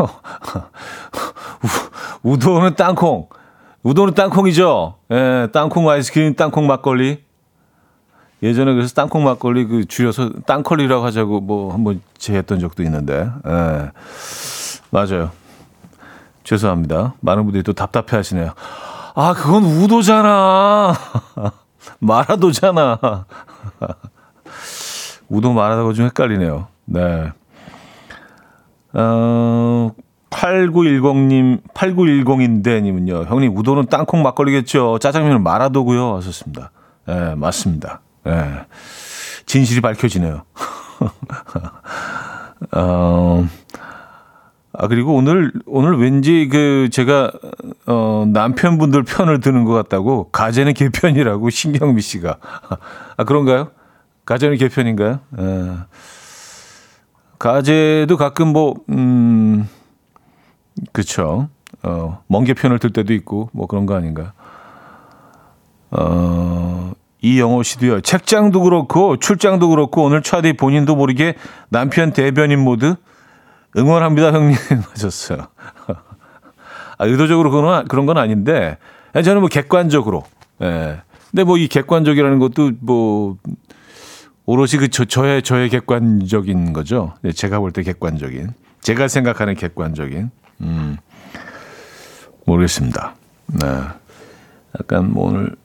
우도는 2.23 2.75
땅콩. 2.75 3.27
우도는 3.83 4.13
땅콩이죠. 4.13 4.95
예, 5.11 5.47
땅콩 5.51 5.89
아이스크림, 5.89 6.35
땅콩 6.35 6.67
막걸리. 6.67 7.23
예전에 8.41 8.73
그래서 8.73 8.93
땅콩 8.93 9.25
막걸리 9.25 9.65
그 9.65 9.85
줄여서 9.85 10.31
땅컬리라고 10.45 11.03
하자고 11.03 11.41
뭐 11.41 11.73
한번 11.73 12.01
제했던 12.17 12.59
적도 12.59 12.83
있는데. 12.83 13.29
예. 13.45 13.91
맞아요. 14.91 15.31
죄송합니다. 16.43 17.15
많은 17.19 17.43
분들이 17.43 17.63
또 17.63 17.73
답답해 17.73 18.17
하시네요. 18.17 18.53
아, 19.15 19.33
그건 19.33 19.63
우도잖아. 19.63 20.93
마라도잖아. 21.99 23.25
우도 25.27 25.53
마라도가 25.53 25.93
좀 25.93 26.05
헷갈리네요. 26.05 26.67
네. 26.85 27.31
어, 28.93 29.91
8910님, 30.29 31.61
8910인데 31.73 32.81
님은요. 32.81 33.25
형님, 33.27 33.57
우도는 33.57 33.87
땅콩 33.87 34.21
막걸리겠죠. 34.23 34.99
짜장면은 34.99 35.43
마라도고요. 35.43 36.15
하셨습니다. 36.17 36.71
예, 37.07 37.13
네, 37.13 37.35
맞습니다. 37.35 38.01
예. 38.27 38.31
네. 38.31 38.65
진실이 39.45 39.81
밝혀지네요. 39.81 40.43
어, 42.73 43.47
아, 44.73 44.87
그리고 44.87 45.15
오늘, 45.15 45.51
오늘 45.65 45.97
왠지 45.97 46.47
그 46.51 46.89
제가, 46.91 47.31
어, 47.87 48.25
남편분들 48.31 49.03
편을 49.03 49.39
드는 49.39 49.65
것 49.65 49.73
같다고 49.73 50.29
가재는 50.31 50.73
개편이라고 50.73 51.49
신경미 51.51 52.01
씨가. 52.01 52.37
아, 53.17 53.23
그런가요? 53.23 53.71
가재는 54.25 54.57
개편인가요? 54.57 55.19
예. 55.39 55.71
가재도 57.39 58.17
가끔 58.17 58.49
뭐, 58.49 58.75
음, 58.89 59.67
그쵸. 60.91 61.47
어, 61.81 62.21
멍게 62.27 62.53
편을 62.53 62.79
들 62.79 62.91
때도 62.91 63.13
있고, 63.13 63.49
뭐 63.53 63.65
그런 63.65 63.85
거 63.85 63.95
아닌가. 63.95 64.33
어, 65.91 66.91
이영호 67.21 67.63
씨도요. 67.63 68.01
책장도 68.01 68.61
그렇고, 68.61 69.17
출장도 69.17 69.69
그렇고, 69.69 70.03
오늘 70.03 70.21
차디 70.21 70.53
본인도 70.53 70.97
모르게 70.97 71.35
남편 71.69 72.11
대변인 72.11 72.59
모드 72.59 72.95
응원합니다, 73.77 74.33
형님. 74.33 74.57
하셨어요. 74.91 75.47
아, 76.97 77.05
의도적으로 77.05 77.51
그런, 77.51 77.87
그런 77.87 78.05
건 78.05 78.17
아닌데, 78.17 78.77
저는 79.13 79.39
뭐 79.39 79.47
객관적으로, 79.47 80.23
예. 80.61 81.01
근데 81.31 81.43
뭐 81.43 81.57
이 81.57 81.67
객관적이라는 81.67 82.39
것도 82.39 82.71
뭐, 82.81 83.37
오롯이 84.49 84.79
그 84.79 84.87
저, 84.87 85.05
저의 85.05 85.43
저의 85.43 85.69
객관적인 85.69 86.73
거죠. 86.73 87.13
네, 87.21 87.31
제가 87.31 87.59
볼 87.59 87.71
때 87.71 87.83
객관적인, 87.83 88.49
제가 88.81 89.07
생각하는 89.07 89.53
객관적인. 89.53 90.31
음, 90.61 90.97
모르겠습니다. 92.47 93.13
네, 93.45 93.67
약간 94.79 95.13
뭐 95.13 95.27
오늘 95.29 95.55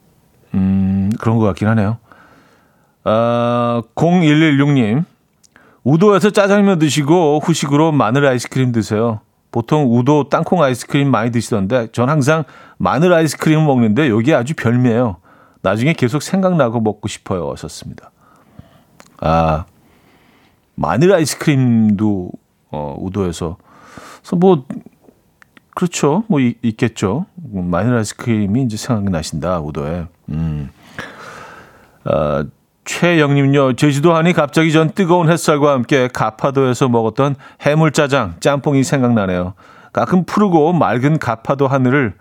음 0.53 1.09
그런 1.19 1.39
것 1.39 1.45
같긴 1.45 1.67
하네요. 1.69 1.97
아, 3.05 3.81
0116님 3.95 5.03
우도에서 5.83 6.29
짜장면 6.29 6.77
드시고 6.77 7.39
후식으로 7.43 7.91
마늘 7.91 8.27
아이스크림 8.27 8.71
드세요. 8.71 9.19
보통 9.49 9.97
우도 9.97 10.29
땅콩 10.29 10.61
아이스크림 10.61 11.09
많이 11.09 11.31
드시던데 11.31 11.87
전 11.91 12.07
항상 12.07 12.43
마늘 12.77 13.13
아이스크림 13.13 13.65
먹는데 13.65 14.09
여기 14.09 14.35
아주 14.35 14.53
별미예요. 14.55 15.17
나중에 15.63 15.93
계속 15.93 16.21
생각나고 16.21 16.81
먹고 16.81 17.07
싶어요. 17.07 17.49
하셨습니다. 17.51 18.11
아, 19.21 19.65
마늘 20.75 21.13
아이스크림도 21.13 22.31
어, 22.71 22.95
우도에서. 22.99 23.57
그래서 24.21 24.35
뭐 24.35 24.65
그렇죠. 25.75 26.23
뭐 26.27 26.39
이, 26.39 26.55
있겠죠. 26.61 27.25
마늘 27.35 27.97
아이스크림이 27.97 28.63
이제 28.63 28.77
생각이 28.77 29.09
나신다. 29.09 29.59
우도에. 29.59 30.07
음. 30.29 30.69
아, 32.05 32.45
최영님요. 32.85 33.73
제주도 33.73 34.13
하니 34.13 34.33
갑자기 34.33 34.71
전 34.71 34.91
뜨거운 34.91 35.29
햇살과 35.29 35.71
함께 35.73 36.07
가파도에서 36.07 36.87
먹었던 36.87 37.35
해물짜장, 37.61 38.35
짬뽕이 38.39 38.83
생각나네요. 38.83 39.53
가끔 39.91 40.23
푸르고 40.23 40.73
맑은 40.73 41.19
가파도 41.19 41.67
하늘을 41.67 42.13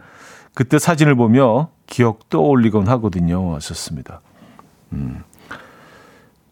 그때 0.55 0.79
사진을 0.79 1.17
보며 1.17 1.69
기억 1.87 2.31
떠올리곤 2.31 2.89
하거든요. 2.89 3.55
하셨습니다. 3.57 4.21
음. 4.93 5.23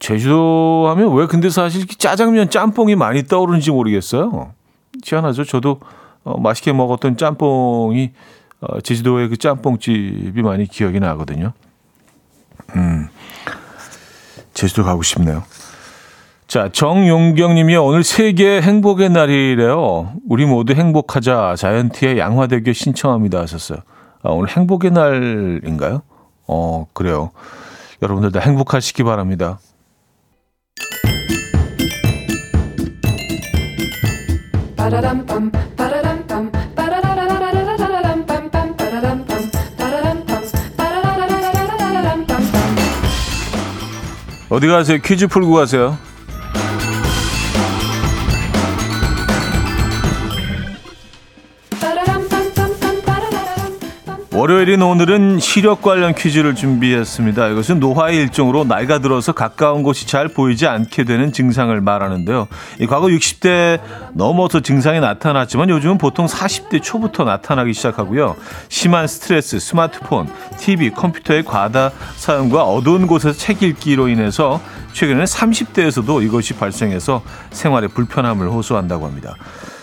제주도 0.02 0.86
하면 0.88 1.14
왜 1.14 1.28
근데 1.28 1.48
사실 1.48 1.86
짜장면 1.86 2.50
짬뽕이 2.50 2.96
많이 2.96 3.22
떠오르는지 3.22 3.70
모르겠어요. 3.70 4.52
희한하죠. 5.04 5.44
저도 5.44 5.78
어, 6.24 6.40
맛있게 6.40 6.72
먹었던 6.72 7.16
짬뽕이 7.16 8.10
어, 8.62 8.80
제주도의 8.80 9.28
그 9.28 9.36
짬뽕집이 9.36 10.42
많이 10.42 10.66
기억이 10.66 10.98
나거든요. 10.98 11.52
음, 12.74 13.08
제주도 14.54 14.82
가고 14.82 15.04
싶네요. 15.04 15.44
자, 16.48 16.68
정용경 16.72 17.54
님이 17.54 17.76
오늘 17.76 18.02
세계 18.02 18.60
행복의 18.60 19.08
날이래요. 19.10 20.14
우리 20.28 20.46
모두 20.46 20.74
행복하자. 20.74 21.54
자이언티의 21.56 22.18
양화대교 22.18 22.72
신청합니다 22.72 23.38
하셨어요. 23.38 23.78
아, 24.24 24.30
오늘 24.30 24.48
행복의 24.48 24.90
날인가요? 24.90 26.02
어, 26.48 26.88
그래요. 26.92 27.30
여러분들 28.02 28.32
다 28.32 28.40
행복하시기 28.40 29.04
바랍니다. 29.04 29.60
어디 44.53 44.66
가세요? 44.66 44.99
퀴즈 45.03 45.29
풀고 45.29 45.53
가세요. 45.55 45.97
월요일인 54.42 54.83
오늘은 54.83 55.38
시력 55.38 55.83
관련 55.83 56.16
퀴즈를 56.16 56.57
준비했습니다. 56.57 57.46
이것은 57.50 57.78
노화의 57.78 58.16
일종으로 58.16 58.64
나이가 58.64 58.98
들어서 58.98 59.31
가까운 59.31 59.85
곳이 59.85 60.09
잘 60.09 60.26
보이지 60.26 60.66
않게 60.66 61.05
되는 61.05 61.31
증상을 61.31 61.81
말하는데요. 61.81 62.48
과거 62.88 63.07
60대 63.07 63.78
넘어서 64.14 64.59
증상이 64.59 64.98
나타났지만 64.98 65.70
요즘은 65.70 65.98
보통 65.98 66.26
40대 66.26 66.83
초부터 66.83 67.22
나타나기 67.22 67.72
시작하고요. 67.72 68.35
심한 68.68 69.07
스트레스, 69.07 69.61
스마트폰, 69.61 70.28
TV, 70.59 70.90
컴퓨터의 70.90 71.44
과다 71.44 71.92
사용과 72.16 72.64
어두운 72.64 73.07
곳에서 73.07 73.38
책 73.38 73.62
읽기로 73.62 74.09
인해서 74.09 74.61
최근에는 74.92 75.24
30대에서도 75.24 76.20
이것이 76.24 76.55
발생해서 76.55 77.22
생활에 77.52 77.87
불편함을 77.87 78.48
호소한다고 78.48 79.07
합니다. 79.07 79.37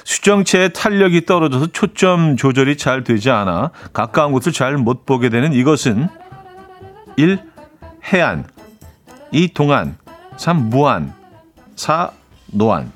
수정체의 0.10 0.74
탄력이 0.74 1.28
떨어져서 1.28 1.68
초점 1.68 2.36
조절이 2.36 2.78
잘 2.78 3.04
되지 3.04 3.30
않아 3.30 3.70
가까운 3.94 4.32
곳을 4.32 4.52
잘 4.52 4.76
못 4.80 5.06
보게 5.06 5.30
되는 5.30 5.54
이것은 5.54 6.08
1. 7.16 7.40
해안 8.12 8.46
2. 9.32 9.54
동안 9.54 9.98
3. 10.38 10.70
무한 10.72 11.14
4. 11.76 12.10
노안 12.48 12.92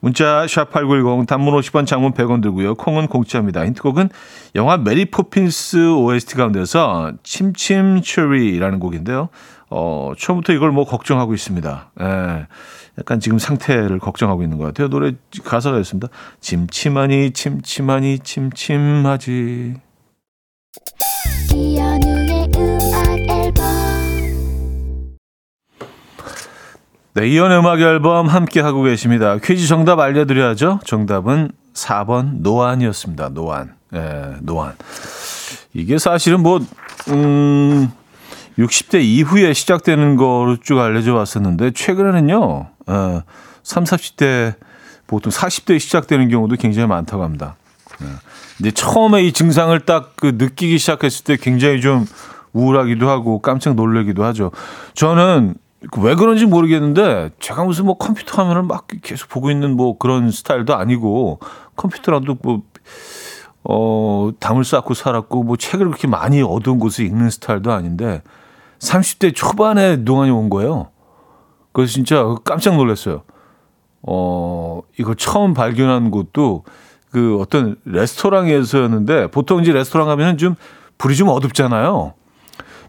문자 0.00 0.46
샵8910 0.46 1.26
단문 1.26 1.52
50원 1.58 1.86
장문 1.86 2.12
100원 2.12 2.40
들고요. 2.40 2.76
콩은 2.76 3.08
공짜입니다. 3.08 3.66
힌트곡은 3.66 4.10
영화 4.54 4.76
메리 4.76 5.06
포핀스 5.06 5.92
OST 5.92 6.36
가운데서 6.36 7.14
Chim 7.24 7.62
Chim 7.62 8.00
Cher-ee라는 8.00 8.78
곡인데요. 8.78 9.28
어, 9.78 10.14
처음부터 10.16 10.54
이걸 10.54 10.72
뭐 10.72 10.86
걱정하고 10.86 11.34
있습니다. 11.34 11.90
예. 12.00 12.46
약간 12.98 13.20
지금 13.20 13.38
상태를 13.38 13.98
걱정하고 13.98 14.42
있는 14.42 14.56
것 14.56 14.64
같아요. 14.64 14.88
노래 14.88 15.12
가사가 15.44 15.78
있습니다. 15.78 16.08
침침하니 16.40 17.32
침침하니 17.32 18.20
침침하지. 18.20 19.74
네, 27.12 27.28
이연 27.28 27.52
음악 27.52 27.80
앨범 27.80 28.28
함께 28.28 28.60
하고 28.60 28.82
계십니다. 28.82 29.36
퀴즈 29.36 29.66
정답 29.66 30.00
알려드려야죠. 30.00 30.80
정답은 30.84 31.50
4번 31.74 32.40
노안이었습니다. 32.40 33.28
노안. 33.30 33.74
예, 33.94 34.36
노안. 34.40 34.74
이게 35.74 35.98
사실은 35.98 36.40
뭐, 36.40 36.60
음, 37.08 37.90
60대 38.58 39.02
이후에 39.02 39.52
시작되는 39.52 40.16
거로 40.16 40.56
쭉 40.56 40.78
알려져 40.78 41.14
왔었는데, 41.14 41.72
최근에는요, 41.72 42.66
어, 42.86 43.22
3, 43.62 43.84
40대 43.84 44.54
보통 45.06 45.30
40대에 45.30 45.78
시작되는 45.78 46.28
경우도 46.28 46.56
굉장히 46.56 46.88
많다고 46.88 47.22
합니다. 47.22 47.56
네. 48.00 48.06
근데 48.56 48.70
처음에 48.70 49.24
이 49.24 49.32
증상을 49.32 49.78
딱 49.80 50.16
그 50.16 50.32
느끼기 50.36 50.78
시작했을 50.78 51.24
때 51.24 51.36
굉장히 51.36 51.80
좀 51.80 52.06
우울하기도 52.52 53.08
하고 53.08 53.38
깜짝 53.38 53.74
놀라기도 53.74 54.24
하죠. 54.24 54.50
저는 54.94 55.54
왜 55.98 56.14
그런지 56.14 56.46
모르겠는데 56.46 57.30
제가 57.38 57.64
무슨 57.64 57.84
뭐 57.84 57.96
컴퓨터 57.96 58.42
화면을 58.42 58.62
막 58.62 58.86
계속 59.02 59.28
보고 59.28 59.50
있는 59.50 59.76
뭐 59.76 59.98
그런 59.98 60.30
스타일도 60.30 60.74
아니고 60.74 61.38
컴퓨터라도 61.76 62.38
뭐 62.42 62.62
어, 63.62 64.30
담을 64.40 64.64
쌓고 64.64 64.94
살았고 64.94 65.42
뭐 65.42 65.56
책을 65.56 65.86
그렇게 65.86 66.08
많이 66.08 66.42
어두운 66.42 66.78
곳에 66.78 67.04
읽는 67.04 67.30
스타일도 67.30 67.72
아닌데 67.72 68.22
30대 68.78 69.34
초반에 69.34 70.04
동안이 70.04 70.30
온 70.30 70.50
거예요. 70.50 70.88
그래서 71.72 71.92
진짜 71.92 72.34
깜짝 72.44 72.76
놀랐어요. 72.76 73.22
어, 74.02 74.82
이거 74.98 75.14
처음 75.14 75.54
발견한 75.54 76.10
곳도 76.10 76.64
그 77.10 77.38
어떤 77.40 77.76
레스토랑에서였는데 77.84 79.28
보통 79.30 79.60
이제 79.62 79.72
레스토랑 79.72 80.06
가면은 80.06 80.38
좀 80.38 80.54
불이 80.98 81.16
좀 81.16 81.28
어둡잖아요. 81.28 82.14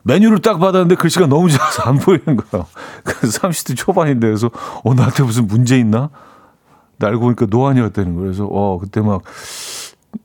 메뉴를 0.04 0.40
딱 0.40 0.60
받았는데 0.60 0.96
글씨가 0.96 1.28
너무 1.28 1.50
작아서 1.50 1.84
안 1.84 1.98
보이는 1.98 2.38
거예요. 2.38 2.66
그래서 3.04 3.40
30대 3.42 3.76
초반인데 3.76 4.28
그래서 4.28 4.50
어, 4.84 4.94
나한테 4.94 5.24
무슨 5.24 5.48
문제 5.48 5.78
있나? 5.78 6.10
알고 7.02 7.20
보니까 7.22 7.46
노안이었다는 7.50 8.14
거예요. 8.16 8.26
그래서 8.26 8.48
어, 8.50 8.80
그때 8.80 9.02
막 9.02 9.22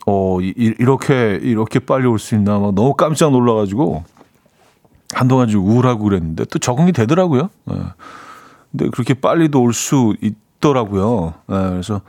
어, 0.07 0.39
이, 0.41 0.53
이렇게, 0.57 1.39
이렇게 1.43 1.79
빨리 1.81 2.07
올 2.07 2.19
수 2.19 2.35
있나 2.35 2.59
막 2.59 2.75
너무 2.75 2.95
깜짝 2.95 3.31
놀라가지고 3.31 4.05
한동안 5.13 5.49
좀 5.49 5.67
우울하고 5.67 6.05
그랬는데 6.05 6.45
또 6.47 6.59
적응이 6.59 6.93
되더라고요. 6.93 7.51
네. 7.67 7.77
근데 8.71 8.89
그렇게 8.91 9.15
빨리도 9.15 9.61
올 9.63 9.73
수 9.73 10.15
있더라고요. 10.21 11.35
네, 11.49 11.57
그래서 11.71 12.01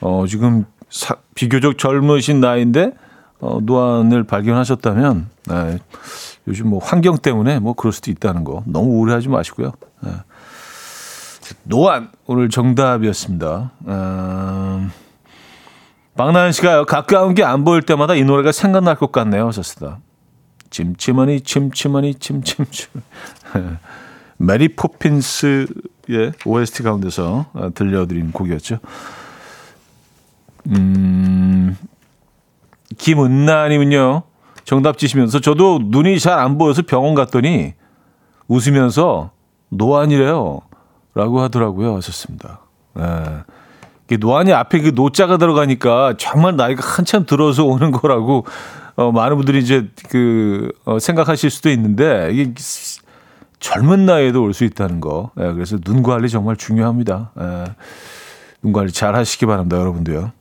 어, 0.00 0.24
지금 0.28 0.66
사, 0.90 1.14
비교적 1.34 1.78
젊으신 1.78 2.40
나이인데 2.40 2.92
어, 3.40 3.58
노안을 3.62 4.24
발견하셨다면 4.24 5.28
네, 5.48 5.78
요즘 6.48 6.68
뭐 6.68 6.78
환경 6.82 7.16
때문에 7.18 7.58
뭐 7.58 7.72
그럴 7.74 7.92
수도 7.92 8.10
있다는 8.10 8.44
거 8.44 8.62
너무 8.66 8.90
우울해하지 8.98 9.28
마시고요. 9.28 9.72
네. 10.02 10.10
노안 11.64 12.10
오늘 12.26 12.48
정답이었습니다. 12.48 13.70
음, 13.86 14.90
박나연 16.16 16.52
씨가요 16.52 16.84
가까운 16.84 17.34
게 17.34 17.42
안 17.42 17.64
보일 17.64 17.82
때마다 17.82 18.14
이 18.14 18.22
노래가 18.24 18.52
생각날 18.52 18.96
것 18.96 19.12
같네요. 19.12 19.48
하셨습니다. 19.48 19.98
침침하니 20.72 21.42
침침하니 21.42 22.14
침침침. 22.14 22.88
메리 24.38 24.68
포핀스의 24.74 25.68
OST 26.44 26.82
가운데서 26.82 27.46
어, 27.52 27.70
들려드린 27.74 28.32
곡이었죠. 28.32 28.78
음, 30.68 31.76
김은나님은요, 32.96 34.22
정답 34.64 34.98
지시면서 34.98 35.40
저도 35.40 35.80
눈이 35.84 36.18
잘 36.18 36.38
안 36.38 36.58
보여서 36.58 36.82
병원 36.82 37.14
갔더니 37.14 37.74
웃으면서 38.48 39.30
노안이래요. 39.68 40.60
라고 41.14 41.40
하더라고요. 41.42 41.96
하셨습니다. 41.96 42.60
네. 42.94 44.16
노안이 44.18 44.52
앞에 44.52 44.80
그 44.80 44.92
노자가 44.94 45.36
들어가니까 45.36 46.14
정말 46.18 46.56
나이가 46.56 46.82
한참 46.86 47.24
들어서 47.26 47.64
오는 47.64 47.90
거라고 47.90 48.46
어, 48.96 49.10
많은 49.12 49.36
분들이 49.36 49.58
이제 49.58 49.88
그 50.08 50.70
어, 50.84 50.98
생각하실 50.98 51.50
수도 51.50 51.70
있는데 51.70 52.30
이게 52.32 52.52
젊은 53.60 54.06
나이에도 54.06 54.42
올 54.42 54.52
수 54.52 54.64
있다는 54.64 55.00
거. 55.00 55.30
예, 55.40 55.52
그래서 55.52 55.78
눈 55.78 56.02
관리 56.02 56.28
정말 56.28 56.56
중요합니다. 56.56 57.32
예, 57.40 57.64
눈 58.62 58.72
관리 58.72 58.92
잘 58.92 59.14
하시기 59.14 59.46
바랍니다, 59.46 59.78
여러분도요. 59.78 60.32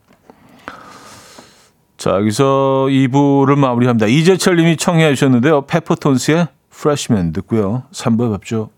자, 1.97 2.11
여기서 2.11 2.87
2부를 2.89 3.57
마무리합니다. 3.57 4.07
이재철 4.07 4.55
님이 4.57 4.75
청해 4.75 5.13
주셨는데요. 5.13 5.61
페퍼톤스의 5.67 6.47
프레시맨 6.71 7.31
듣고요. 7.33 7.83
3부에 7.91 8.31
뵙죠. 8.39 8.71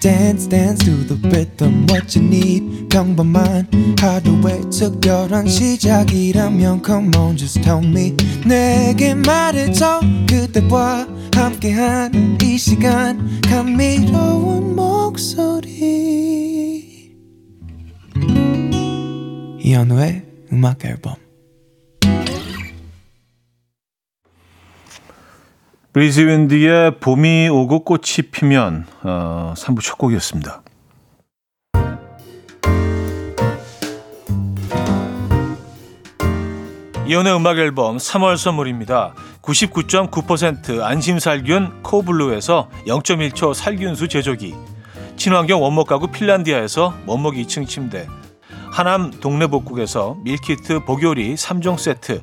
Dance 0.00 0.48
dance 0.48 0.82
to 0.82 1.04
the 1.04 1.16
rhythm 1.28 1.86
what 1.90 2.16
you 2.16 2.26
need 2.26 2.88
평범한 2.88 3.68
하루의 4.00 4.62
특별한 4.70 5.46
시작이라면 5.46 6.82
come 6.84 7.10
on 7.16 7.36
just 7.36 7.60
tell 7.60 7.84
me 7.84 8.16
내게 8.46 9.14
말해줘 9.14 10.00
그대와 10.26 11.06
함께한 11.34 12.38
이 12.42 12.56
시간 12.56 13.40
감미로운 13.42 14.74
목소리 14.74 15.60
이현우의 19.62 20.22
음악 20.52 20.84
앨범 20.86 21.14
브리즈 25.92 26.20
윈디의 26.20 27.00
봄이 27.00 27.48
오고 27.48 27.82
꽃이 27.82 28.30
피면 28.30 28.86
어, 29.02 29.54
3부 29.56 29.82
첫 29.82 29.98
곡이었습니다. 29.98 30.62
이현우의 37.08 37.34
음악 37.34 37.58
앨범 37.58 37.96
3월 37.96 38.36
선물입니다. 38.36 39.14
99.9% 39.42 40.80
안심살균 40.80 41.82
코블루에서 41.82 42.68
0.1초 42.86 43.52
살균수 43.52 44.06
제조기 44.06 44.54
친환경 45.16 45.60
원목 45.60 45.88
가구 45.88 46.06
핀란디아에서 46.06 46.94
원목 47.06 47.34
2층 47.34 47.66
침대 47.66 48.06
하남 48.70 49.10
동네복국에서 49.10 50.18
밀키트 50.22 50.84
복요리 50.84 51.34
3종 51.34 51.78
세트 51.78 52.22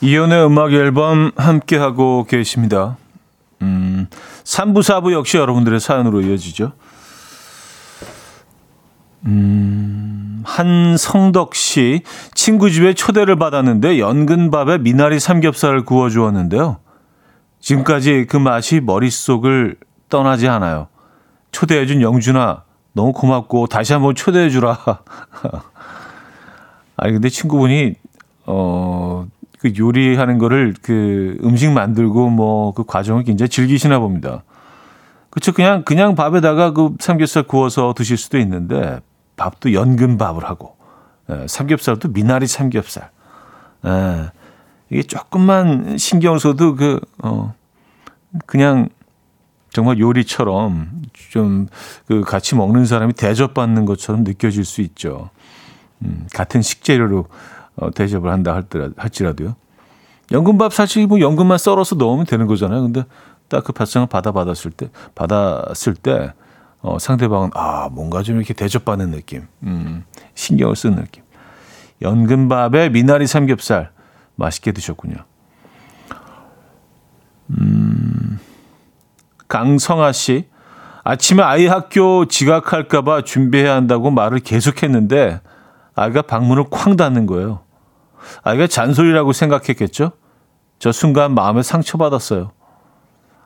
이연의 0.00 0.46
음악 0.46 0.72
앨범 0.72 1.32
함께 1.36 1.76
하고 1.76 2.24
계십니다. 2.24 2.96
음, 3.60 4.06
3부 4.44 4.82
4부 4.82 5.12
역시 5.14 5.36
여러분들의 5.36 5.80
사연으로 5.80 6.20
이어지죠. 6.20 6.72
음, 9.26 10.33
한성덕 10.44 11.54
씨 11.54 12.02
친구 12.34 12.70
집에 12.70 12.94
초대를 12.94 13.36
받았는데 13.36 13.98
연근밥에 13.98 14.78
미나리 14.78 15.20
삼겹살을 15.20 15.84
구워 15.84 16.10
주었는데요. 16.10 16.78
지금까지 17.60 18.26
그 18.28 18.36
맛이 18.36 18.80
머릿속을 18.80 19.76
떠나지 20.08 20.48
않아요. 20.48 20.88
초대해 21.50 21.86
준 21.86 22.02
영준아 22.02 22.62
너무 22.92 23.12
고맙고 23.12 23.66
다시 23.66 23.92
한번 23.92 24.14
초대해 24.14 24.50
주라. 24.50 24.78
아니 26.96 27.12
근데 27.12 27.28
친구분이 27.28 27.94
어. 28.46 29.26
그 29.64 29.72
요리하는 29.78 30.36
거를 30.36 30.74
그 30.82 31.38
음식 31.42 31.70
만들고 31.70 32.28
뭐 32.28 32.72
그 32.72 32.84
과정을 32.84 33.24
굉장히 33.24 33.48
즐기시나 33.48 33.98
봅니다. 33.98 34.42
그렇죠. 35.30 35.52
그냥 35.52 35.84
그냥 35.84 36.14
밥에다가 36.14 36.72
그 36.72 36.94
삼겹살 37.00 37.44
구워서 37.44 37.94
드실 37.96 38.18
수도 38.18 38.38
있는데 38.38 39.00
밥도 39.36 39.72
연근 39.72 40.18
밥을 40.18 40.44
하고 40.44 40.76
예, 41.30 41.46
삼겹살도 41.48 42.08
미나리 42.12 42.46
삼겹살. 42.46 43.10
예, 43.86 44.30
이게 44.90 45.02
조금만 45.02 45.96
신경 45.98 46.38
써도 46.38 46.76
그 46.76 47.00
어, 47.22 47.54
그냥 48.46 48.88
정말 49.70 49.98
요리처럼 49.98 51.02
좀 51.30 51.68
그 52.06 52.20
같이 52.22 52.54
먹는 52.54 52.84
사람이 52.84 53.14
대접받는 53.14 53.86
것처럼 53.86 54.24
느껴질 54.24 54.64
수 54.64 54.80
있죠. 54.82 55.30
음, 56.02 56.26
같은 56.32 56.62
식재료로 56.62 57.26
어, 57.76 57.90
대접을 57.90 58.30
한다 58.30 58.54
할더라, 58.54 58.90
할지라도요. 58.96 59.56
연근밥 60.32 60.72
사실 60.72 61.06
뭐 61.06 61.20
연근만 61.20 61.58
썰어서 61.58 61.96
넣으면 61.96 62.26
되는 62.26 62.46
거잖아요. 62.46 62.82
근데 62.82 63.04
딱 63.48 63.64
그 63.64 63.72
발상을 63.72 64.06
받아 64.08 64.32
받았을 64.32 64.70
때, 64.70 64.90
받았을 65.14 65.94
때, 65.94 66.32
어, 66.84 66.98
상대방은 66.98 67.50
아, 67.54 67.88
뭔가 67.90 68.22
좀 68.22 68.36
이렇게 68.36 68.52
대접받는 68.52 69.10
느낌. 69.10 69.46
음, 69.62 70.04
신경을 70.34 70.76
쓰는 70.76 70.96
느낌. 70.96 71.22
연근밥에 72.02 72.90
미나리 72.90 73.26
삼겹살 73.26 73.90
맛있게 74.34 74.72
드셨군요. 74.72 75.16
음, 77.48 78.38
강성아 79.48 80.12
씨. 80.12 80.46
아침에 81.04 81.42
아이 81.42 81.66
학교 81.66 82.26
지각할까봐 82.26 83.22
준비해야 83.22 83.74
한다고 83.74 84.10
말을 84.10 84.40
계속했는데 84.40 85.40
아이가 85.94 86.20
방문을 86.20 86.64
쾅 86.70 86.96
닫는 86.96 87.24
거예요. 87.24 87.60
아이가 88.42 88.66
잔소리라고 88.66 89.32
생각했겠죠? 89.32 90.12
저 90.78 90.92
순간 90.92 91.34
마음에 91.34 91.62
상처받았어요. 91.62 92.52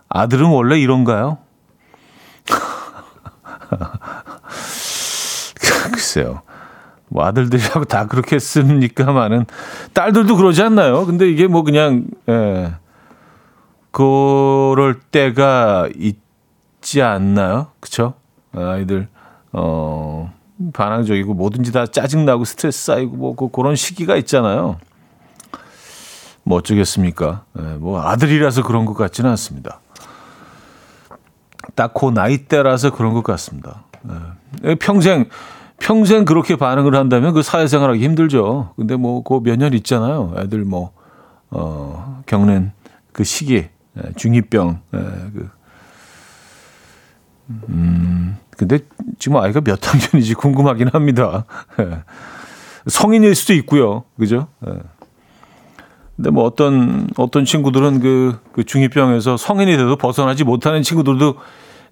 아들은 0.09 0.47
원래 0.47 0.79
이런가요? 0.81 1.39
글쎄요. 5.93 6.43
뭐 7.09 7.25
아들들이라고 7.25 7.87
다 7.87 8.07
그렇게 8.07 8.39
씁니까만은 8.39 9.47
딸들도 9.95 10.37
그러지 10.37 10.63
않나요? 10.63 11.07
근데 11.07 11.29
이게 11.29 11.47
뭐 11.47 11.63
그냥 11.63 12.05
예. 12.29 12.75
그럴 13.91 15.01
때가 15.11 15.89
있지 15.97 17.03
않나요? 17.03 17.69
그쵸? 17.81 18.15
아이들 18.55 19.09
어 19.53 20.33
반항적이고 20.73 21.35
뭐든지 21.35 21.73
다 21.73 21.87
짜증나고 21.87 22.45
스트레스 22.45 22.85
쌓이고 22.85 23.17
뭐 23.17 23.35
그, 23.35 23.49
그런 23.49 23.77
시기가 23.77 24.17
있잖아요. 24.17 24.79
뭐 26.43 26.59
어쩌겠습니까? 26.59 27.45
예, 27.59 27.63
뭐 27.63 28.03
아들이라서 28.03 28.63
그런 28.63 28.85
것 28.85 28.95
같지는 28.95 29.31
않습니다. 29.31 29.81
딱 31.79 31.95
그 31.95 32.11
나이대라서 32.11 32.91
그런 32.91 33.15
것 33.15 33.23
같습니다. 33.23 33.85
예. 34.65 34.75
평생 34.75 35.27
평생 35.79 36.25
그렇게 36.25 36.57
반응을 36.57 36.97
한다면 36.97 37.33
그 37.35 37.43
사회생활하기 37.43 38.03
힘들죠. 38.03 38.73
근데 38.77 38.97
뭐 38.97 39.23
그 39.23 39.37
몇 39.41 39.57
년 39.57 39.73
있잖아요. 39.75 40.35
애들 40.39 40.65
뭐 40.65 40.91
어, 41.51 42.21
겪는 42.27 42.73
그 43.13 43.23
시기 43.23 43.69
예, 43.97 44.13
중이병 44.17 44.81
예, 44.95 44.99
그 44.99 45.51
음, 47.69 48.37
근데 48.57 48.81
지금 49.19 49.37
아이가 49.39 49.61
몇 49.61 49.79
학년인지 49.87 50.35
궁금하긴 50.35 50.89
합니다. 50.93 51.45
예. 51.81 52.03
성인일 52.87 53.35
수도 53.35 53.55
있고요. 53.55 54.05
그죠? 54.19 54.49
예. 54.67 54.73
근데 56.17 56.31
뭐 56.31 56.45
어떤, 56.45 57.07
어떤 57.17 57.45
친구들은 57.45 58.01
그, 58.01 58.41
그 58.53 58.65
중이병에서 58.65 59.37
성인이 59.37 59.77
돼도 59.77 59.95
벗어나지 59.97 60.43
못하는 60.43 60.83
친구들도 60.83 61.37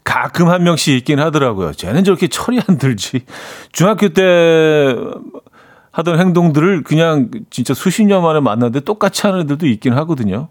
가끔 0.06 0.48
한 0.48 0.62
명씩 0.62 0.94
있긴 0.98 1.18
하더라고요. 1.18 1.72
쟤는 1.72 2.04
저렇게 2.04 2.28
철이 2.28 2.60
안 2.68 2.78
들지. 2.78 3.24
중학교 3.72 4.10
때 4.10 4.94
하던 5.90 6.20
행동들을 6.20 6.84
그냥 6.84 7.28
진짜 7.50 7.74
수십 7.74 8.04
년 8.04 8.22
만에 8.22 8.38
만났는데 8.38 8.80
똑같이 8.80 9.26
하는 9.26 9.40
애들도 9.40 9.66
있긴 9.66 9.94
하거든요. 9.94 10.46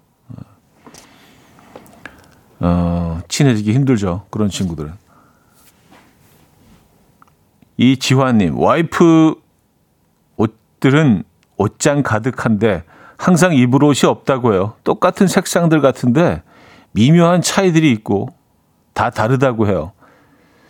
어, 2.59 3.21
친해지기 3.29 3.71
힘들죠. 3.71 4.25
그런 4.29 4.49
친구들은. 4.49 4.91
이 7.77 7.97
지화님, 7.97 8.59
와이프 8.59 9.35
옷들은 10.35 11.23
옷장 11.55 12.03
가득한데 12.03 12.83
항상 13.15 13.55
입을 13.55 13.85
옷이 13.85 14.01
없다고 14.03 14.53
해요. 14.53 14.73
똑같은 14.83 15.27
색상들 15.27 15.79
같은데 15.79 16.43
미묘한 16.91 17.41
차이들이 17.41 17.89
있고 17.93 18.35
다 18.95 19.11
다르다고 19.11 19.67
해요. 19.67 19.91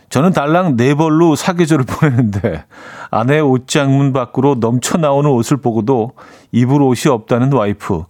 저는 0.09 0.33
달랑 0.33 0.75
네 0.75 0.93
벌로 0.93 1.35
사계절을 1.35 1.85
보내는데 1.87 2.65
아내의 3.11 3.41
옷장 3.41 3.95
문 3.95 4.11
밖으로 4.11 4.55
넘쳐 4.55 4.97
나오는 4.97 5.29
옷을 5.29 5.57
보고도 5.57 6.11
입을 6.51 6.81
옷이 6.81 7.11
없다는 7.11 7.53
와이프. 7.53 8.03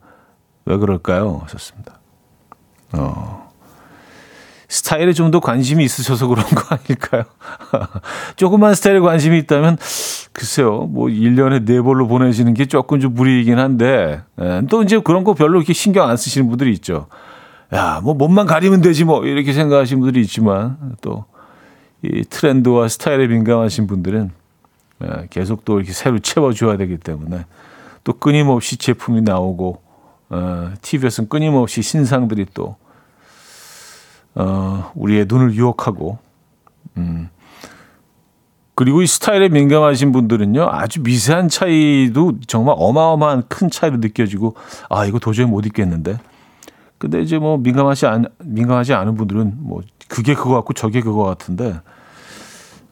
왜 0.66 0.78
그럴까요? 0.78 1.42
하셨습니다. 1.44 2.00
어. 2.94 3.46
스타일에 4.68 5.14
좀 5.14 5.32
더 5.32 5.40
관심이 5.40 5.84
있으셔서 5.84 6.28
그런 6.28 6.44
거 6.46 6.76
아닐까요? 6.76 7.24
조금만 8.36 8.74
스타일에 8.74 9.00
관심이 9.00 9.38
있다면, 9.40 9.78
글쎄요, 10.34 10.88
뭐, 10.88 11.08
1년에 11.08 11.66
네 11.66 11.82
벌로 11.82 12.08
보내시는 12.08 12.54
게 12.56 12.66
조금 12.66 13.00
좀 13.00 13.14
무리이긴 13.14 13.60
한데, 13.60 14.22
예, 14.42 14.62
또 14.70 14.82
이제 14.82 15.00
그런 15.00 15.24
거 15.24 15.34
별로 15.34 15.58
이렇게 15.60 15.74
신경 15.74 16.10
안 16.10 16.18
쓰시는 16.18 16.50
분들이 16.50 16.72
있죠. 16.74 17.08
야, 17.74 18.00
뭐, 18.04 18.14
몸만 18.14 18.46
가리면 18.46 18.82
되지 18.82 19.06
뭐, 19.06 19.26
이렇게 19.26 19.54
생각하시는 19.54 20.00
분들이 20.00 20.22
있지만, 20.22 20.78
또, 21.02 21.26
이 22.04 22.24
트렌드와 22.24 22.88
스타일에 22.88 23.28
민감하신 23.28 23.88
분들은 23.88 24.32
예, 25.04 25.28
계속 25.30 25.66
또 25.66 25.78
이렇게 25.78 25.92
새로 25.92 26.20
채워줘야 26.20 26.78
되기 26.78 26.98
때문에 26.98 27.46
또 28.04 28.14
끊임없이 28.14 28.78
제품이 28.78 29.22
나오고 29.22 29.82
어, 30.30 30.72
TV에서는 30.82 31.30
끊임없이 31.30 31.82
신상들이 31.82 32.48
또 32.54 32.78
어, 34.36 34.92
우리의 34.96 35.26
눈을 35.28 35.54
유혹하고 35.54 36.18
음. 36.98 37.30
그리고 38.74 39.02
이 39.02 39.08
스타일에 39.08 39.50
민감하신 39.50 40.12
분들은요 40.12 40.68
아주 40.70 41.02
미세한 41.02 41.50
차이도 41.50 42.40
정말 42.48 42.76
어마어마한 42.78 43.44
큰 43.48 43.70
차이로 43.70 43.98
느껴지고 43.98 44.56
아 44.90 45.06
이거 45.06 45.20
도저히 45.20 45.46
못 45.46 45.66
입겠는데 45.66 46.18
근데 47.06 47.22
이제 47.22 47.38
뭐 47.38 47.58
민감하지 47.58 48.08
않 48.08 48.26
민감하지 48.40 48.96
않은 48.96 49.14
분들은 49.14 49.58
뭐 49.60 49.84
그게 50.08 50.34
그거 50.34 50.56
같고 50.56 50.74
저게 50.74 51.02
그거 51.02 51.24
같은데 51.24 51.80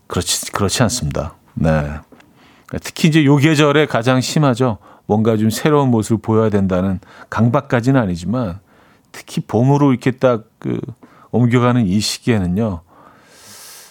그렇지 0.05 0.51
그렇지 0.51 0.83
않습니다. 0.83 1.33
네. 1.55 1.89
특히 2.83 3.07
이제 3.07 3.25
요 3.25 3.37
계절에 3.37 3.87
가장 3.87 4.21
심하죠. 4.21 4.77
뭔가 5.07 5.35
좀 5.35 5.49
새로운 5.49 5.89
모습을 5.89 6.21
보여야 6.21 6.49
된다는 6.49 6.99
강박까지는 7.31 7.99
아니지만 7.99 8.59
특히 9.11 9.41
봄으로 9.41 9.89
이렇게 9.91 10.11
딱 10.11 10.43
그 10.59 10.79
옮겨가는 11.31 11.87
이 11.87 11.99
시기에는요. 11.99 12.81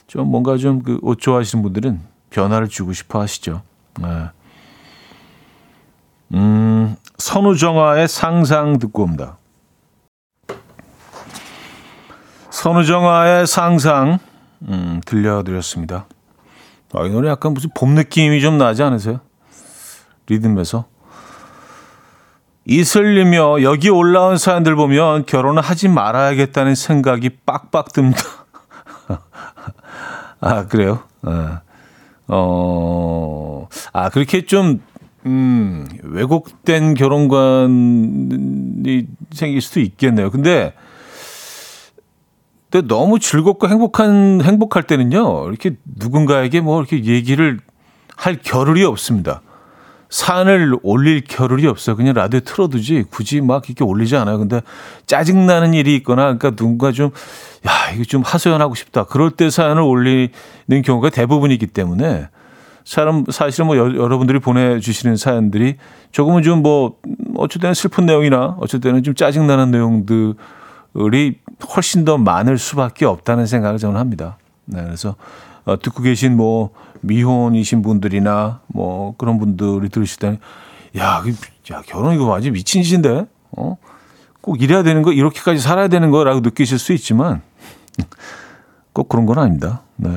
좀 0.07 0.29
뭔가 0.31 0.57
좀 0.57 0.83
그 0.85 1.01
옷 1.03 1.19
좋아하시는 1.19 1.65
분들은 1.65 2.01
변화를 2.31 2.69
주고 2.69 2.93
싶어 2.93 3.21
하시죠. 3.21 3.63
네. 4.01 4.07
음, 6.35 6.95
선우정아의 7.19 8.07
상상 8.07 8.79
듣고 8.79 9.03
옵니다. 9.03 9.39
선우정아의 12.53 13.47
상상 13.47 14.19
음, 14.69 15.01
들려드렸습니다. 15.07 16.07
아, 16.93 17.05
이 17.05 17.09
노래 17.09 17.31
약간 17.31 17.55
무슨 17.55 17.71
봄 17.75 17.95
느낌이 17.95 18.43
좀 18.43 18.59
나지 18.59 18.83
않으세요? 18.83 19.21
리듬에서. 20.29 20.85
이슬리며 22.67 23.63
여기 23.63 23.89
올라온 23.89 24.37
사연들 24.37 24.77
보면 24.77 25.25
결혼을 25.25 25.63
하지 25.63 25.89
말아야겠다는 25.89 26.75
생각이 26.75 27.31
빡빡 27.47 27.93
듭니다. 27.95 28.23
아, 30.41 30.67
그래요? 30.67 31.01
네. 31.23 31.33
어, 32.29 33.67
아, 33.95 34.11
그렇게 34.11 34.45
좀, 34.45 34.83
음, 35.25 35.89
왜곡된 36.03 36.95
결혼관이 36.95 37.73
생길 39.33 39.61
수도 39.63 39.81
있겠네요. 39.81 40.31
근데, 40.31 40.75
근데 42.73 42.89
너무 42.89 43.19
즐겁고 43.19 43.69
행복한 43.69 44.41
행복할 44.43 44.83
때는요 44.85 45.49
이렇게 45.49 45.77
누군가에게 45.85 46.63
뭐 46.63 46.81
이렇게 46.81 47.05
얘기를 47.05 47.61
할 48.17 48.39
겨를이 48.43 48.83
없습니다. 48.85 49.43
산을 50.09 50.77
올릴 50.83 51.23
겨를이 51.23 51.67
없어요. 51.67 51.97
그냥 51.97 52.15
라디오 52.15 52.41
틀어두지 52.41 53.05
굳이 53.11 53.43
막 53.43 53.69
이렇게 53.69 53.85
올리지 53.85 54.17
않아요. 54.17 54.39
근데 54.39 54.63
짜증 55.07 55.47
나는 55.47 55.75
일이 55.75 55.95
있거나 55.97 56.23
그러니까 56.23 56.51
누군가 56.53 56.93
좀 56.93 57.11
야 57.67 57.93
이거 57.95 58.05
좀 58.05 58.23
하소연하고 58.23 58.75
싶다. 58.75 59.05
그럴 59.05 59.31
때 59.31 59.51
사연을 59.51 59.83
올리는 59.83 60.31
경우가 60.85 61.11
대부분이기 61.11 61.69
때문에 61.69 62.29
사람 62.85 63.25
사실은 63.31 63.67
뭐 63.67 63.77
여 63.77 63.87
러분들이 63.87 64.41
보내주시는 64.41 65.17
사연들이 65.17 65.77
조금은 66.11 66.43
좀뭐 66.43 66.97
때는 67.61 67.75
슬픈 67.75 68.07
내용이나 68.07 68.57
때는 68.83 69.03
좀 69.03 69.15
짜증 69.15 69.47
나는 69.47 69.71
내용들 69.71 70.35
이 71.15 71.35
훨씬 71.65 72.05
더 72.05 72.19
많을 72.19 72.59
수밖에 72.59 73.05
없다는 73.05 73.47
생각을 73.47 73.79
저는 73.79 73.99
합니다. 73.99 74.39
네, 74.65 74.83
그래서 74.83 75.17
어, 75.65 75.79
듣고 75.79 76.03
계신 76.03 76.37
뭐 76.37 76.71
미혼이신 77.01 77.83
분들이나 77.83 78.61
뭐 78.69 79.15
그런 79.17 79.39
분들이 79.39 79.89
들으실 79.89 80.19
때는 80.19 80.39
야, 80.99 81.23
야 81.73 81.83
결혼 81.87 82.15
이거 82.15 82.27
완전 82.27 82.53
미친 82.53 82.83
짓인데, 82.83 83.27
어? 83.57 83.77
꼭 84.41 84.61
이래야 84.61 84.83
되는 84.83 85.03
거, 85.03 85.13
이렇게까지 85.13 85.61
살아야 85.61 85.89
되는 85.89 86.11
거라고 86.11 86.41
느끼실 86.41 86.79
수 86.79 86.93
있지만 86.93 87.43
꼭 88.93 89.09
그런 89.09 89.25
건 89.25 89.39
아닙니다. 89.39 89.83
네. 89.97 90.11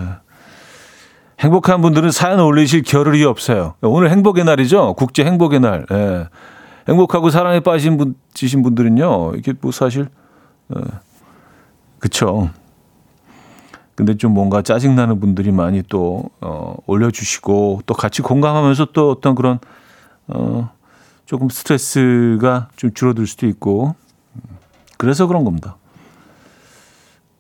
행복한 1.39 1.81
분들은 1.81 2.12
사연 2.12 2.39
올리실 2.39 2.84
겨를이 2.84 3.23
없어요. 3.23 3.75
오늘 3.81 4.10
행복의 4.10 4.45
날이죠. 4.45 4.95
국제 4.95 5.23
행복의 5.23 5.60
날. 5.60 5.86
예. 5.91 6.27
행복하고 6.88 7.29
사랑에 7.29 7.60
빠진 7.60 7.97
분, 7.97 8.15
지신 8.34 8.63
분들은요, 8.63 9.34
이게 9.36 9.53
뭐 9.60 9.71
사실 9.71 10.08
어, 10.69 10.81
그쵸. 12.05 12.51
근데 13.95 14.15
좀 14.15 14.31
뭔가 14.31 14.61
짜증나는 14.61 15.19
분들이 15.19 15.51
많이 15.51 15.81
또, 15.81 16.29
어, 16.39 16.75
올려주시고, 16.85 17.81
또 17.87 17.93
같이 17.95 18.21
공감하면서 18.21 18.89
또 18.93 19.09
어떤 19.09 19.33
그런, 19.33 19.57
어, 20.27 20.69
조금 21.25 21.49
스트레스가 21.49 22.69
좀 22.75 22.93
줄어들 22.93 23.25
수도 23.25 23.47
있고, 23.47 23.95
그래서 24.99 25.25
그런 25.25 25.45
겁니다. 25.45 25.77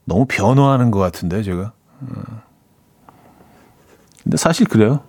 너무 0.03 0.25
변호하는 0.27 0.89
것 0.89 0.97
같은데, 0.97 1.43
제가. 1.43 1.71
어. 2.01 2.23
근데 4.23 4.35
사실 4.35 4.65
그래요. 4.65 5.01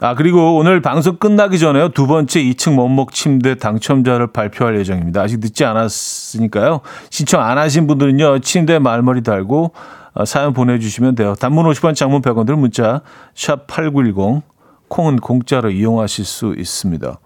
어. 0.00 0.06
아, 0.06 0.14
그리고 0.14 0.56
오늘 0.56 0.80
방송 0.80 1.16
끝나기 1.16 1.58
전에요. 1.58 1.90
두 1.90 2.06
번째 2.06 2.42
2층 2.42 2.78
원목 2.78 3.12
침대 3.12 3.56
당첨자를 3.56 4.28
발표할 4.28 4.78
예정입니다. 4.78 5.22
아직 5.22 5.40
늦지 5.40 5.64
않았으니까요. 5.64 6.80
신청 7.10 7.42
안 7.42 7.58
하신 7.58 7.86
분들은요. 7.86 8.40
침대 8.40 8.78
말머리 8.78 9.22
달고 9.22 9.72
어, 10.14 10.24
사연 10.24 10.52
보내주시면 10.52 11.16
돼요. 11.16 11.34
단문 11.34 11.66
50원, 11.66 11.94
장문 11.94 12.22
100원 12.22 12.46
들 12.46 12.56
문자 12.56 13.02
샵 13.34 13.66
8910 13.66 14.42
콩은 14.88 15.16
공짜로 15.16 15.70
이용하실 15.70 16.24
수 16.24 16.54
있습니다. 16.56 17.18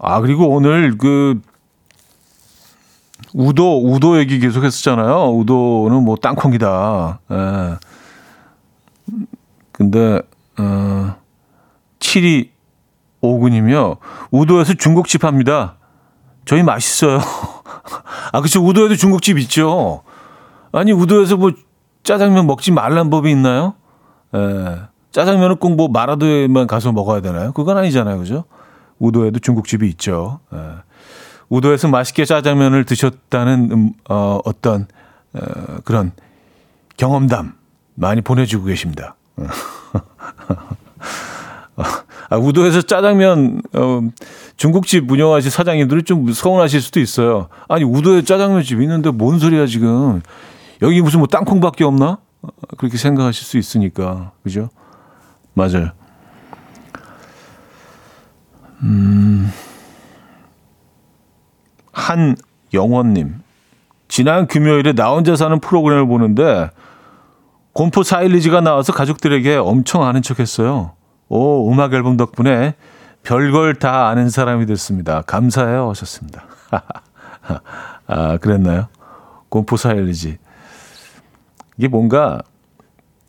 아, 0.00 0.20
그리고 0.20 0.48
오늘 0.48 0.96
그 0.98 1.40
우도, 3.34 3.92
우도 3.92 4.18
얘기 4.18 4.38
계속 4.38 4.64
했었잖아요. 4.64 5.30
우도는 5.32 6.04
뭐 6.04 6.16
땅콩이다. 6.16 7.18
예. 7.32 7.95
근데 9.76 10.22
어 10.58 11.16
7259님이요. 11.98 13.98
우도에서 14.30 14.74
중국집 14.74 15.24
합니다. 15.24 15.76
저희 16.46 16.62
맛있어요. 16.62 17.20
아, 18.32 18.40
그쵸. 18.40 18.64
우도에도 18.64 18.96
중국집 18.96 19.38
있죠. 19.40 20.02
아니, 20.72 20.92
우도에서 20.92 21.36
뭐 21.36 21.52
짜장면 22.04 22.46
먹지 22.46 22.72
말란 22.72 23.10
법이 23.10 23.30
있나요? 23.30 23.74
예. 24.34 24.80
짜장면은 25.12 25.56
꼭 25.56 25.72
뭐 25.72 25.88
마라도에만 25.88 26.66
가서 26.66 26.92
먹어야 26.92 27.20
되나요? 27.20 27.52
그건 27.52 27.76
아니잖아요. 27.78 28.18
그죠? 28.18 28.44
우도에도 28.98 29.38
중국집이 29.40 29.88
있죠. 29.90 30.40
예. 30.54 30.58
우도에서 31.48 31.88
맛있게 31.88 32.24
짜장면을 32.24 32.84
드셨다는 32.84 33.70
음, 33.72 33.92
어, 34.08 34.38
어떤 34.44 34.86
어, 35.34 35.40
그런 35.84 36.12
경험담 36.96 37.54
많이 37.94 38.20
보내주고 38.20 38.66
계십니다. 38.66 39.16
아, 42.28 42.36
우도에서 42.36 42.82
짜장면 42.82 43.62
어, 43.74 44.00
중국집 44.56 45.10
운영하신 45.10 45.50
사장님들이 45.50 46.02
좀 46.02 46.32
서운하실 46.32 46.80
수도 46.80 47.00
있어요. 47.00 47.48
아니 47.68 47.84
우도에 47.84 48.22
짜장면 48.22 48.62
집 48.62 48.80
있는데 48.80 49.10
뭔 49.10 49.38
소리야 49.38 49.66
지금? 49.66 50.22
여기 50.82 51.00
무슨 51.00 51.20
뭐 51.20 51.28
땅콩밖에 51.28 51.84
없나? 51.84 52.18
그렇게 52.78 52.96
생각하실 52.96 53.44
수 53.44 53.58
있으니까 53.58 54.32
그죠? 54.42 54.70
맞아요. 55.54 55.90
음, 58.82 59.50
한영원님 61.92 63.40
지난 64.08 64.46
금요일에 64.46 64.92
나 64.92 65.10
혼자 65.10 65.34
사는 65.34 65.58
프로그램을 65.58 66.06
보는데 66.06 66.70
곰포 67.76 68.02
사일리지가 68.02 68.62
나와서 68.62 68.94
가족들에게 68.94 69.56
엄청 69.56 70.02
아는 70.02 70.22
척 70.22 70.40
했어요. 70.40 70.92
오, 71.28 71.70
음악 71.70 71.92
앨범 71.92 72.16
덕분에 72.16 72.74
별걸 73.22 73.74
다 73.74 74.08
아는 74.08 74.30
사람이 74.30 74.64
됐습니다. 74.64 75.20
감사해요. 75.26 75.90
하셨습니다. 75.90 76.46
아, 78.08 78.38
그랬나요? 78.38 78.88
곰포 79.50 79.76
사일리지. 79.76 80.38
이게 81.76 81.88
뭔가, 81.88 82.40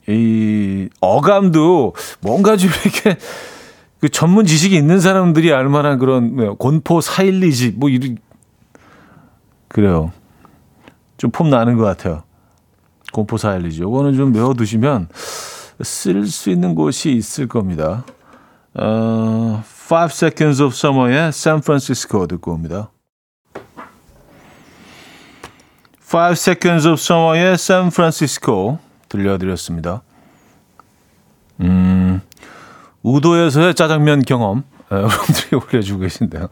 이, 0.07 0.87
어감도 1.01 1.93
뭔가 2.21 2.55
좀 2.55 2.69
이렇게 2.85 3.17
그 3.99 4.07
전문 4.07 4.45
지식이 4.45 4.77
있는 4.77 5.01
사람들이 5.01 5.51
알 5.51 5.67
만한 5.67 5.99
그런 5.99 6.55
곤포 6.55 7.01
사일리지, 7.01 7.71
뭐, 7.71 7.89
이런, 7.89 8.17
그래요. 9.67 10.13
좀 11.17 11.31
폼 11.31 11.49
나는 11.49 11.75
것 11.75 11.83
같아요. 11.83 12.23
공포사일리지. 13.17 13.81
요거는 13.81 14.15
좀 14.15 14.33
외워두시면 14.33 15.07
쓸 15.81 16.27
수 16.27 16.49
있는 16.51 16.75
곳이 16.75 17.11
있을 17.11 17.47
겁니다. 17.47 18.05
어, 18.75 19.63
5 19.89 20.05
Seconds 20.05 20.61
of 20.61 20.73
Summer의 20.73 21.31
샌프란시스코 21.31 22.27
듣고 22.27 22.51
옵니다. 22.53 22.91
5 26.13 26.31
Seconds 26.31 26.87
of 26.87 26.93
Summer의 26.93 27.57
샌프란시스코 27.57 28.79
들려드렸습니다. 29.09 30.03
음, 31.61 32.21
우도에서의 33.01 33.73
짜장면 33.73 34.21
경험. 34.21 34.63
어, 34.89 34.95
여러분들이 34.95 35.55
올려주고 35.55 36.01
계신데요. 36.01 36.49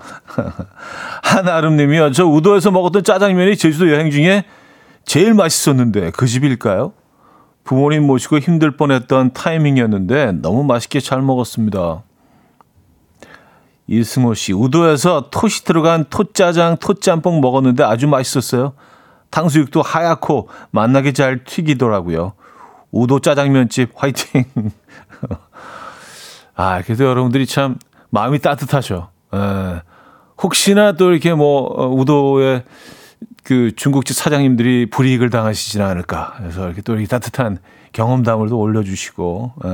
한아름님이요. 1.24 2.11
저 2.11 2.26
우도에서 2.26 2.72
먹었던 2.72 3.03
짜장면이 3.03 3.55
제주도 3.55 3.91
여행 3.91 4.09
중에 4.09 4.45
제일 5.06 5.34
맛있었는데 5.34 6.12
그 6.12 6.28
집일까요? 6.28 6.93
부모님 7.64 8.06
모시고 8.06 8.39
힘들 8.39 8.78
뻔했던 8.78 9.34
타이밍이었는데 9.34 10.34
너무 10.34 10.64
맛있게 10.64 10.99
잘 10.99 11.22
먹었습니다. 11.22 12.03
이승호 13.88 14.34
씨, 14.34 14.53
우도에서 14.53 15.30
톳이 15.30 15.64
들어간 15.64 16.06
톳짜장, 16.10 16.78
톳짬뽕 16.78 17.41
먹었는데 17.41 17.84
아주 17.84 18.08
맛있었어요. 18.08 18.74
탕수육도 19.30 19.82
하얗고 19.82 20.49
맛나게 20.72 21.12
잘 21.12 21.43
튀기더라고요. 21.43 22.34
우도 22.91 23.20
짜장면집 23.20 23.91
화이팅! 23.95 24.45
아, 26.56 26.82
그래도 26.82 27.03
여러분들이 27.03 27.45
참 27.45 27.78
마음이 28.10 28.39
따뜻하죠. 28.39 29.10
에, 29.34 29.38
예. 29.38 29.82
혹시나 30.41 30.93
또 30.93 31.12
이렇게 31.12 31.34
뭐 31.34 31.64
어, 31.64 31.88
우도의 31.89 32.64
그 33.46 33.74
중국집 33.76 34.16
사장님들이 34.16 34.89
불이익을 34.89 35.30
당하시진 35.30 35.80
않을까. 35.80 36.34
그래서 36.38 36.66
이렇게 36.66 36.82
또 36.82 36.93
이렇게 36.93 37.08
따뜻한 37.08 37.60
경험담을 37.93 38.50
또 38.50 38.58
올려주시고. 38.60 39.54
에. 39.64 39.70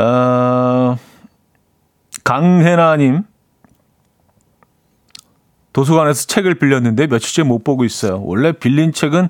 어, 0.00 0.96
강혜나님 2.24 3.22
도서관에서 5.72 6.26
책을 6.26 6.56
빌렸는데 6.56 7.06
며칠째 7.06 7.44
못 7.44 7.62
보고 7.62 7.84
있어요. 7.84 8.20
원래 8.24 8.50
빌린 8.50 8.92
책은 8.92 9.28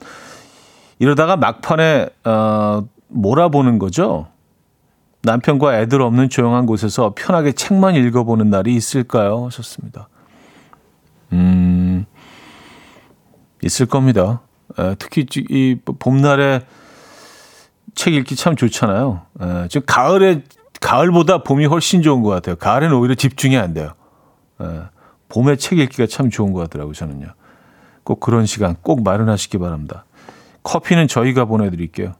이러다가 0.98 1.36
막판에 1.36 2.08
어, 2.24 2.88
몰아보는 3.08 3.78
거죠. 3.78 4.28
남편과 5.24 5.80
애들 5.80 6.02
없는 6.02 6.28
조용한 6.28 6.66
곳에서 6.66 7.14
편하게 7.16 7.52
책만 7.52 7.94
읽어보는 7.96 8.50
날이 8.50 8.74
있을까요? 8.74 9.46
하셨습니다. 9.46 10.08
음, 11.32 12.04
있을 13.62 13.86
겁니다. 13.86 14.42
에, 14.78 14.94
특히 14.98 15.26
이 15.48 15.76
봄날에 15.98 16.66
책 17.94 18.14
읽기 18.14 18.36
참 18.36 18.54
좋잖아요. 18.54 19.22
에, 19.40 19.68
지금 19.68 19.86
가을에 19.86 20.42
가을보다 20.80 21.42
봄이 21.42 21.64
훨씬 21.66 22.02
좋은 22.02 22.22
것 22.22 22.30
같아요. 22.30 22.56
가을에는 22.56 22.94
오히려 22.94 23.14
집중이 23.14 23.56
안 23.56 23.72
돼요. 23.72 23.94
에, 24.60 24.64
봄에 25.30 25.56
책 25.56 25.78
읽기가 25.78 26.06
참 26.06 26.28
좋은 26.28 26.52
것 26.52 26.60
같더라고요. 26.60 26.92
저는요. 26.92 27.28
꼭 28.04 28.20
그런 28.20 28.44
시간 28.44 28.76
꼭 28.82 29.02
마련하시기 29.02 29.56
바랍니다. 29.56 30.04
커피는 30.62 31.08
저희가 31.08 31.46
보내드릴게요. 31.46 32.12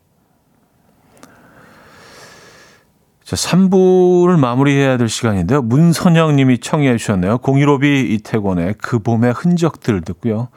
자, 3.25 3.37
3부를 3.37 4.39
마무리해야 4.39 4.99
될 4.99 5.09
시간인데요. 5.09 5.63
문선영 5.63 6.37
님이 6.37 6.59
청해 6.59 6.95
주셨네요. 6.99 7.39
015B 7.39 8.11
이태권의 8.11 8.75
그 8.77 8.99
봄의 8.99 9.33
흔적들 9.33 10.03
듣고요. 10.03 10.49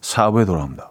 4부에 0.00 0.44
돌아옵니다. 0.44 0.90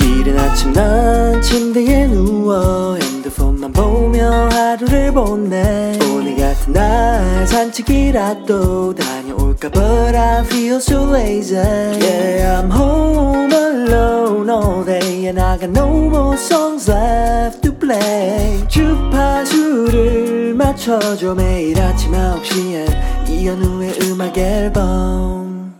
이른 0.00 0.38
아침 0.38 0.72
난 0.72 1.42
침대에 1.42 2.06
누워 2.06 2.96
핸드폰만 2.96 3.72
보며 3.72 4.48
하루를 4.48 5.12
보내 5.12 5.98
오늘 6.12 6.36
같은 6.36 6.72
날 6.72 7.46
산책이라도 7.46 8.94
다녀올까 8.94 9.68
But 9.70 10.16
I 10.16 10.44
feel 10.44 10.76
so 10.76 11.04
lazy 11.14 11.56
Yeah 11.56 12.62
I'm 12.62 12.70
home 12.70 13.52
alone 13.52 14.50
all 14.50 14.84
day 14.84 15.26
And 15.26 15.40
I 15.40 15.58
got 15.58 15.70
no 15.70 16.08
more 16.08 16.36
songs 16.36 16.90
left 16.90 17.69
play 17.80 18.68
주파수를 18.68 20.54
맞춰줘 20.54 21.34
매일 21.34 21.80
아침 21.80 22.12
9시에 22.12 23.28
이현우의 23.28 23.98
음악 24.02 24.36
앨범 24.38 25.74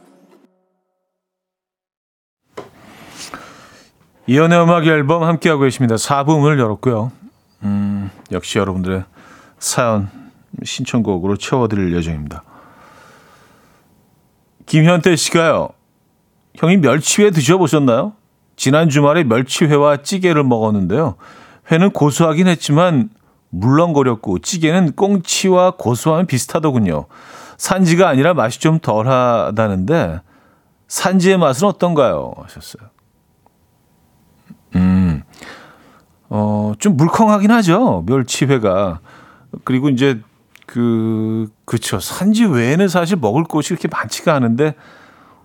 이연의 4.27 4.63
음악 4.63 4.87
앨범 4.87 5.25
함께하고 5.25 5.63
계십니다. 5.63 5.97
4부 5.97 6.39
문을 6.39 6.59
열었고요. 6.59 7.11
음, 7.65 8.11
역시 8.31 8.59
여러분들의 8.59 9.05
사연 9.59 10.09
신청곡으로 10.63 11.37
채워드릴 11.37 11.95
예정입니다. 11.97 12.45
김현태 14.67 15.17
씨가요. 15.17 15.71
형이 16.55 16.77
멸치회 16.77 17.31
드셔보셨나요? 17.31 18.13
지난 18.55 18.89
주말에 18.89 19.25
멸치회와 19.25 20.03
찌개를 20.03 20.45
먹었는데요. 20.45 21.17
회는 21.71 21.91
고소하긴 21.91 22.49
했지만 22.49 23.11
물렁거렸고 23.51 24.41
찌개는 24.41 24.93
꽁치와 24.97 25.73
고소함이 25.73 26.27
비슷하더군요. 26.27 27.07
산지가 27.57 28.09
아니라 28.09 28.35
맛이 28.35 28.61
좀 28.61 28.79
덜하다는데 28.79 30.21
산지의 30.89 31.39
맛은 31.39 31.69
어떤가요? 31.69 32.33
하셨어요. 32.43 32.89
음, 34.77 35.23
어, 36.29 36.73
좀 36.79 36.97
물컹하긴 36.97 37.51
하죠. 37.51 38.05
멸치회가. 38.07 39.01
그리고 39.65 39.89
이제 39.89 40.21
그, 40.67 41.49
그쵸. 41.65 41.99
산지 41.99 42.45
외에는 42.45 42.89
사실 42.89 43.17
먹을 43.17 43.43
곳이 43.45 43.75
이렇게 43.75 43.89
많지가 43.89 44.35
않은데 44.35 44.75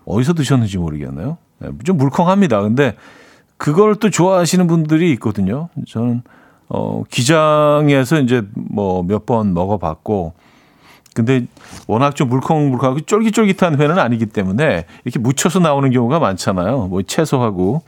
어디서 0.04 0.34
드셨는지 0.34 0.78
모르겠네요. 0.78 1.38
네, 1.58 1.70
좀 1.84 1.96
물컹합니다. 1.96 2.62
근데 2.62 2.96
그걸 3.56 3.96
또 3.96 4.10
좋아하시는 4.10 4.66
분들이 4.66 5.10
있거든요. 5.12 5.68
저는, 5.88 6.22
어, 6.68 7.02
기장에서 7.10 8.20
이제 8.20 8.42
뭐 8.54 9.02
몇 9.02 9.24
번 9.26 9.54
먹어봤고, 9.54 10.34
근데 11.14 11.46
워낙 11.86 12.14
좀 12.14 12.28
물컹물컹하고 12.28 13.00
쫄깃쫄깃한 13.00 13.80
회는 13.80 13.98
아니기 13.98 14.26
때문에 14.26 14.84
이렇게 15.04 15.18
묻혀서 15.18 15.60
나오는 15.60 15.90
경우가 15.90 16.18
많잖아요. 16.18 16.88
뭐 16.88 17.02
채소하고. 17.02 17.82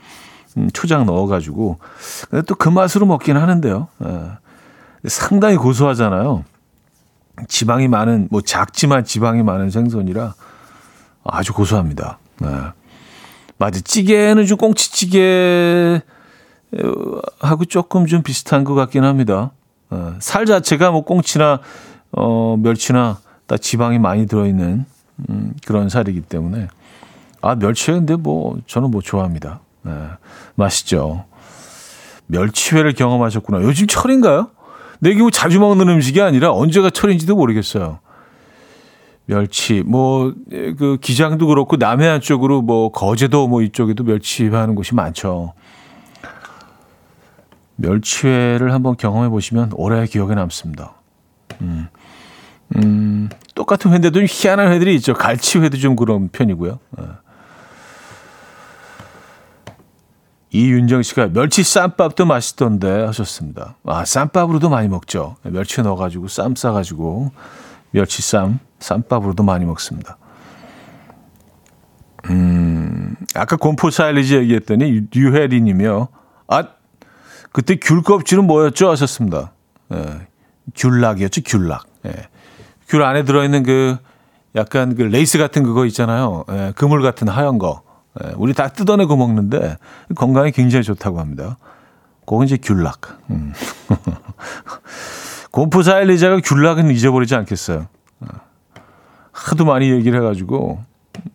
음, 0.57 0.67
초장 0.73 1.05
넣어가지고. 1.05 1.77
근데 2.31 2.43
또 2.47 2.55
그 2.55 2.69
맛으로 2.69 3.05
먹긴 3.05 3.37
하는데요. 3.37 3.87
예. 4.03 5.07
상당히 5.07 5.57
고소하잖아요. 5.57 6.43
지방이 7.47 7.87
많은, 7.87 8.29
뭐 8.31 8.41
작지만 8.41 9.05
지방이 9.05 9.43
많은 9.43 9.69
생선이라 9.69 10.33
아주 11.23 11.53
고소합니다. 11.53 12.17
예. 12.43 12.47
맞아. 13.59 13.81
찌개는 13.81 14.45
좀 14.45 14.57
꽁치찌개 14.57 16.01
하고 17.39 17.65
조금 17.65 18.05
좀 18.05 18.23
비슷한 18.23 18.63
것 18.63 18.73
같긴 18.73 19.03
합니다. 19.03 19.51
예. 19.93 19.97
살 20.19 20.45
자체가 20.45 20.91
뭐 20.91 21.03
꽁치나 21.03 21.59
어, 22.13 22.57
멸치나 22.57 23.19
다 23.47 23.57
지방이 23.57 23.99
많이 23.99 24.27
들어있는 24.27 24.85
음, 25.29 25.53
그런 25.65 25.89
살이기 25.89 26.21
때문에 26.21 26.69
아 27.41 27.55
멸치 27.55 27.91
근데 27.91 28.15
뭐 28.15 28.57
저는 28.65 28.91
뭐 28.91 29.01
좋아합니다. 29.01 29.59
네, 29.81 29.91
맛있죠. 30.55 31.25
멸치회를 32.27 32.93
경험하셨구나. 32.93 33.61
요즘 33.63 33.87
철인가요? 33.87 34.51
내게 34.99 35.19
뭐 35.19 35.31
자주 35.31 35.59
먹는 35.59 35.89
음식이 35.89 36.21
아니라 36.21 36.53
언제가 36.53 36.89
철인지도 36.89 37.35
모르겠어요. 37.35 37.99
멸치, 39.29 39.83
뭐, 39.85 40.33
그, 40.49 40.97
기장도 40.99 41.45
그렇고, 41.45 41.75
남해안 41.75 42.19
쪽으로 42.19 42.63
뭐, 42.63 42.91
거제도 42.91 43.47
뭐 43.47 43.61
이쪽에도 43.61 44.03
멸치회 44.03 44.49
하는 44.49 44.73
곳이 44.73 44.95
많죠. 44.95 45.53
멸치회를 47.75 48.73
한번 48.73 48.97
경험해 48.97 49.29
보시면 49.29 49.73
오래 49.75 50.03
기억에 50.07 50.33
남습니다. 50.33 50.95
음, 51.61 51.89
음, 52.75 53.29
똑같은 53.53 53.91
회인데도 53.91 54.19
희한한 54.27 54.71
회들이 54.71 54.95
있죠. 54.95 55.13
갈치회도 55.13 55.77
좀 55.77 55.95
그런 55.95 56.29
편이고요. 56.29 56.79
네. 56.97 57.03
이윤정 60.51 61.03
씨가 61.03 61.27
멸치 61.33 61.61
쌈밥도 61.61 62.25
맛있던데 62.25 63.05
하셨습니다. 63.05 63.75
아, 63.85 64.03
쌈밥으로도 64.03 64.69
많이 64.69 64.87
먹죠. 64.87 65.35
멸치 65.43 65.83
넣어가지고 65.83 66.27
쌈 66.27 66.55
싸가지고 66.55 67.31
멸치 67.91 68.23
쌈, 68.23 68.59
쌈밥으로도 68.79 69.43
많이 69.43 69.65
먹습니다. 69.65 70.17
음, 72.29 73.15
아까 73.35 73.55
곰포 73.55 73.89
사일리지 73.89 74.35
얘기했더니 74.37 75.07
유혜리 75.15 75.61
님이요. 75.61 76.09
아, 76.47 76.63
그때 77.51 77.77
귤 77.81 78.01
껍질은 78.01 78.45
뭐였죠? 78.45 78.89
하셨습니다. 78.89 79.53
예, 79.93 80.27
귤락이었죠, 80.75 81.41
귤락. 81.45 81.85
예. 82.05 82.13
귤 82.87 83.03
안에 83.03 83.23
들어있는 83.23 83.63
그 83.63 83.97
약간 84.55 84.95
그 84.95 85.03
레이스 85.03 85.37
같은 85.37 85.63
그거 85.63 85.85
있잖아요. 85.85 86.43
예, 86.51 86.73
그물 86.75 87.01
같은 87.01 87.27
하얀 87.27 87.57
거. 87.57 87.83
예, 88.23 88.33
우리 88.35 88.53
다 88.53 88.67
뜯어내고 88.67 89.15
먹는데 89.15 89.77
건강에 90.15 90.51
굉장히 90.51 90.83
좋다고 90.83 91.19
합니다. 91.19 91.57
그건 92.25 92.45
이제 92.45 92.57
귤락. 92.57 93.19
음. 93.31 93.53
곰프사일리자가 95.51 96.41
귤락은 96.43 96.91
잊어버리지 96.91 97.35
않겠어요. 97.35 97.87
어. 99.39 99.51
하도 99.51 99.65
많이 99.65 99.89
얘기를 99.91 100.19
해가지고 100.19 100.79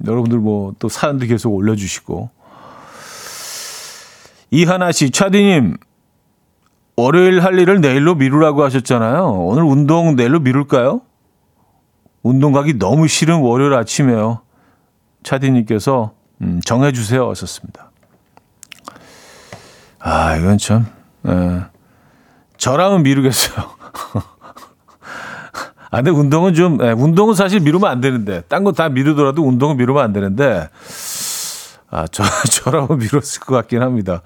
여러분들 0.06 0.38
뭐 0.38 0.74
또 0.78 0.88
사연도 0.88 1.26
계속 1.26 1.52
올려주시고 1.54 2.30
이하나 4.50 4.92
씨, 4.92 5.10
차디님, 5.10 5.76
월요일 6.96 7.40
할 7.42 7.58
일을 7.58 7.80
내일로 7.80 8.14
미루라고 8.14 8.62
하셨잖아요. 8.62 9.32
오늘 9.32 9.64
운동 9.64 10.14
내일로 10.14 10.38
미룰까요? 10.40 11.00
운동 12.22 12.52
가기 12.52 12.78
너무 12.78 13.08
싫은 13.08 13.40
월요일 13.40 13.74
아침에요. 13.74 14.42
차디님께서 15.24 16.12
음, 16.42 16.60
정해주세요. 16.64 17.28
하셨습니다. 17.30 17.90
아, 19.98 20.36
이건 20.36 20.58
참, 20.58 20.86
에, 21.26 21.62
저라면 22.56 23.02
미루겠어요. 23.02 23.70
아, 25.94 25.98
근데 25.98 26.10
운동은 26.10 26.54
좀, 26.54 26.82
에, 26.82 26.90
운동은 26.90 27.34
사실 27.34 27.60
미루면 27.60 27.88
안 27.88 28.00
되는데, 28.00 28.40
딴 28.48 28.64
거 28.64 28.72
다 28.72 28.88
미루더라도 28.88 29.42
운동은 29.46 29.76
미루면 29.76 30.02
안 30.02 30.12
되는데, 30.12 30.68
아, 31.88 32.04
저, 32.10 32.24
저라면 32.50 32.98
미뤘을 32.98 33.40
것 33.46 33.54
같긴 33.54 33.80
합니다. 33.80 34.22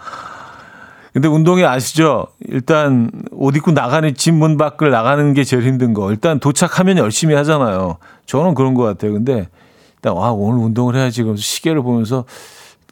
근데 1.13 1.29
운동이 1.29 1.65
아시죠? 1.67 2.29
일단 2.49 3.11
옷 3.33 3.55
입고 3.55 3.73
나가는 3.73 4.15
집 4.15 4.33
문 4.33 4.57
밖을 4.57 4.91
나가는 4.91 5.35
게 5.35 5.45
제일 5.45 5.65
힘든 5.65 5.93
거. 5.93 6.11
일단 6.11 6.41
도착하면 6.41 6.97
열심히 6.97 7.35
하잖아요. 7.35 7.99
저는 8.25 8.55
그런 8.55 8.73
것 8.73 8.85
같아요. 8.85 9.13
근데 9.13 9.49
일단 9.97 10.15
와 10.15 10.31
오늘 10.33 10.65
운동을 10.65 10.95
해야지 10.97 11.23
그러면서 11.23 11.43
시계를 11.43 11.83
보면서 11.83 12.25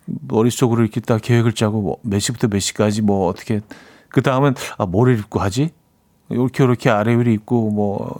머릿속으로 0.06 0.82
이렇게 0.82 1.00
딱 1.00 1.22
계획을 1.22 1.52
짜고 1.52 1.80
뭐 1.80 1.96
몇 2.02 2.18
시부터 2.18 2.48
몇 2.48 2.58
시까지 2.58 3.00
뭐 3.02 3.28
어떻게 3.28 3.60
그 4.10 4.20
다음은 4.22 4.54
아 4.76 4.84
뭐를 4.86 5.18
입고 5.18 5.38
하지? 5.40 5.70
이렇게 6.28 6.64
이렇게 6.64 6.90
아래 6.90 7.16
위로 7.16 7.30
입고 7.30 7.70
뭐 7.70 8.18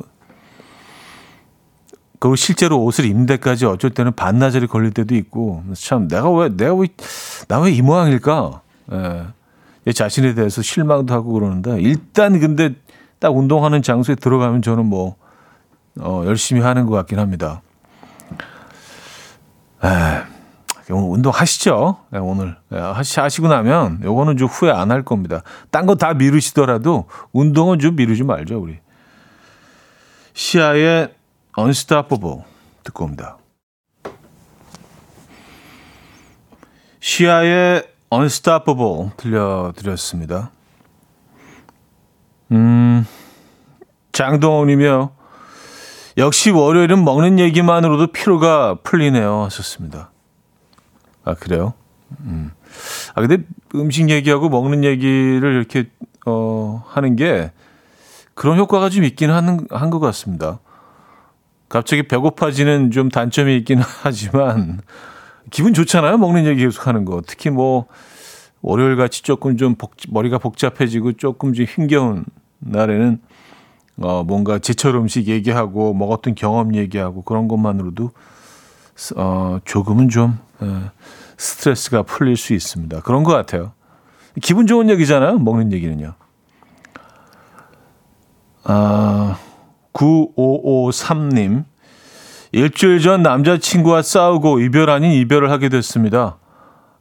그리고 2.19 2.37
실제로 2.37 2.83
옷을 2.83 3.05
입는 3.05 3.27
데까지 3.27 3.67
어쩔 3.67 3.91
때는 3.91 4.13
반나절이 4.13 4.67
걸릴 4.69 4.91
때도 4.93 5.15
있고 5.17 5.63
참 5.75 6.09
내가 6.09 6.31
왜 6.31 6.49
내가 6.49 6.75
왜 6.75 6.89
나 7.49 7.61
왜 7.61 7.71
이 7.73 7.83
모양일까? 7.83 8.61
예. 8.93 9.27
내 9.85 9.93
자신에 9.93 10.35
대해서 10.35 10.63
실망도 10.63 11.15
하고 11.15 11.33
그러는데 11.33 11.81
일단 11.81 12.41
근데 12.41 12.75
딱 13.19 13.37
운동하는 13.37 13.83
장소에 13.83 14.15
들어가면 14.17 14.63
저는 14.63 14.87
뭐 14.87 15.17
어, 16.01 16.23
열심히 16.27 16.61
하는 16.61 16.87
것 16.87 16.95
같긴 16.97 17.19
합니다. 17.19 17.63
에, 19.85 19.89
운동 20.93 21.33
하시죠. 21.33 21.99
네, 22.11 22.19
오늘 22.19 22.57
네, 22.69 22.79
하시, 22.79 23.21
하시고 23.21 23.49
나면 23.49 24.01
요거는 24.05 24.37
좀 24.37 24.49
후회 24.49 24.71
안 24.71 24.91
할 24.91 25.03
겁니다. 25.05 25.43
딴 25.71 25.87
거 25.87 25.95
다 25.97 26.15
미루시더라도 26.15 27.07
운동은 27.33 27.79
좀 27.79 27.97
미루지 27.97 28.23
말죠 28.25 28.61
우리. 28.61 28.79
시아의 30.35 31.15
Unstoppable 31.59 32.41
듣고 32.85 33.05
옵니다. 33.05 33.39
시아의 37.01 37.85
Unstoppable 38.13 39.11
들려드렸습니다. 39.17 40.51
음, 42.53 43.07
장동원이며 44.13 45.11
역시 46.19 46.51
월요일은 46.51 47.05
먹는 47.05 47.39
얘기만으로도 47.39 48.09
피로가 48.09 48.79
풀리네요 48.83 49.45
하셨습니다. 49.45 50.11
아 51.25 51.35
그래요? 51.35 51.75
음. 52.21 52.53
아 53.15 53.21
근데 53.21 53.45
음식 53.75 54.09
얘기하고 54.11 54.49
먹는 54.49 54.85
얘기를 54.85 55.55
이렇게 55.55 55.91
어 56.27 56.83
하는 56.87 57.17
게 57.17 57.51
그런 58.35 58.59
효과가 58.59 58.91
좀 58.91 59.05
있긴 59.05 59.31
하는 59.31 59.67
한 59.71 59.91
것 59.91 59.99
같습니다. 60.01 60.61
갑자기 61.77 62.05
배고파지는 62.05 62.91
좀 62.91 63.11
단점이 63.11 63.55
있긴 63.59 63.81
하지만 64.03 64.81
기분 65.51 65.75
좋잖아요. 65.75 66.17
먹는 66.17 66.47
얘기 66.47 66.63
계속 66.63 66.87
하는 66.87 67.05
거. 67.05 67.21
특히 67.27 67.51
뭐 67.51 67.85
월요일 68.63 68.97
같이 68.97 69.23
조금 69.23 69.59
좀 69.59 69.75
복, 69.75 69.93
머리가 70.09 70.39
복잡해지고 70.39 71.13
조금 71.13 71.53
좀 71.53 71.67
힘겨운 71.67 72.25
날에는 72.61 73.21
어 74.01 74.25
뭔가 74.25 74.59
제철 74.59 74.95
음식 74.95 75.29
얘기하고 75.29 75.93
먹었던 75.93 76.35
경험 76.35 76.75
얘기하고 76.75 77.21
그런 77.21 77.47
것만으로도 77.47 78.11
어 79.17 79.59
조금은 79.67 80.09
좀 80.09 80.39
어, 80.61 80.91
스트레스가 81.37 82.05
풀릴 82.05 82.39
수 82.39 82.55
있습니다. 82.55 83.03
그런 83.03 83.23
것 83.23 83.33
같아요. 83.33 83.73
기분 84.41 84.67
좋은 84.67 84.89
얘기잖아요. 84.89 85.41
먹는 85.41 85.75
얘기는요. 85.75 86.15
아 88.65 89.39
9553님 89.97 91.65
일주일 92.53 93.01
전 93.01 93.23
남자친구와 93.23 94.03
싸우고 94.03 94.61
이별 94.61 94.91
아닌 94.91 95.13
이별을 95.13 95.51
하게 95.51 95.69
됐습니다. 95.69 96.39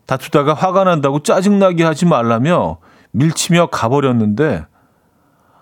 다투다가 0.06 0.54
화가 0.54 0.84
난다고 0.84 1.22
짜증나게 1.24 1.84
하지 1.84 2.06
말라며 2.06 2.78
밀치며 3.12 3.68
가버렸는데 3.68 4.66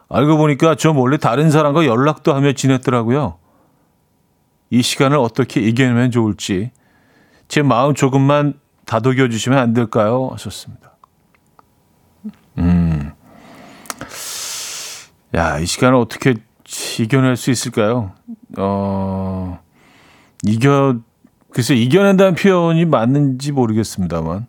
알고 0.09 0.37
보니까 0.37 0.75
저 0.75 0.93
몰래 0.93 1.17
다른 1.17 1.49
사람과 1.49 1.85
연락도 1.85 2.33
하며 2.33 2.53
지냈더라고요. 2.53 3.37
이 4.69 4.81
시간을 4.81 5.17
어떻게 5.17 5.61
이겨내면 5.61 6.11
좋을지 6.11 6.71
제 7.47 7.61
마음 7.61 7.93
조금만 7.93 8.59
다독여 8.85 9.29
주시면 9.29 9.59
안 9.59 9.73
될까요? 9.73 10.29
하셨습니다. 10.33 10.97
음. 12.57 13.11
야, 15.35 15.59
이 15.59 15.65
시간을 15.65 15.95
어떻게 15.97 16.35
이겨낼 16.99 17.35
수 17.35 17.51
있을까요? 17.51 18.11
어, 18.57 19.59
이겨 20.43 20.97
글쎄 21.51 21.75
이겨낸다는 21.75 22.35
표현이 22.35 22.85
맞는지 22.85 23.51
모르겠습니다만 23.51 24.47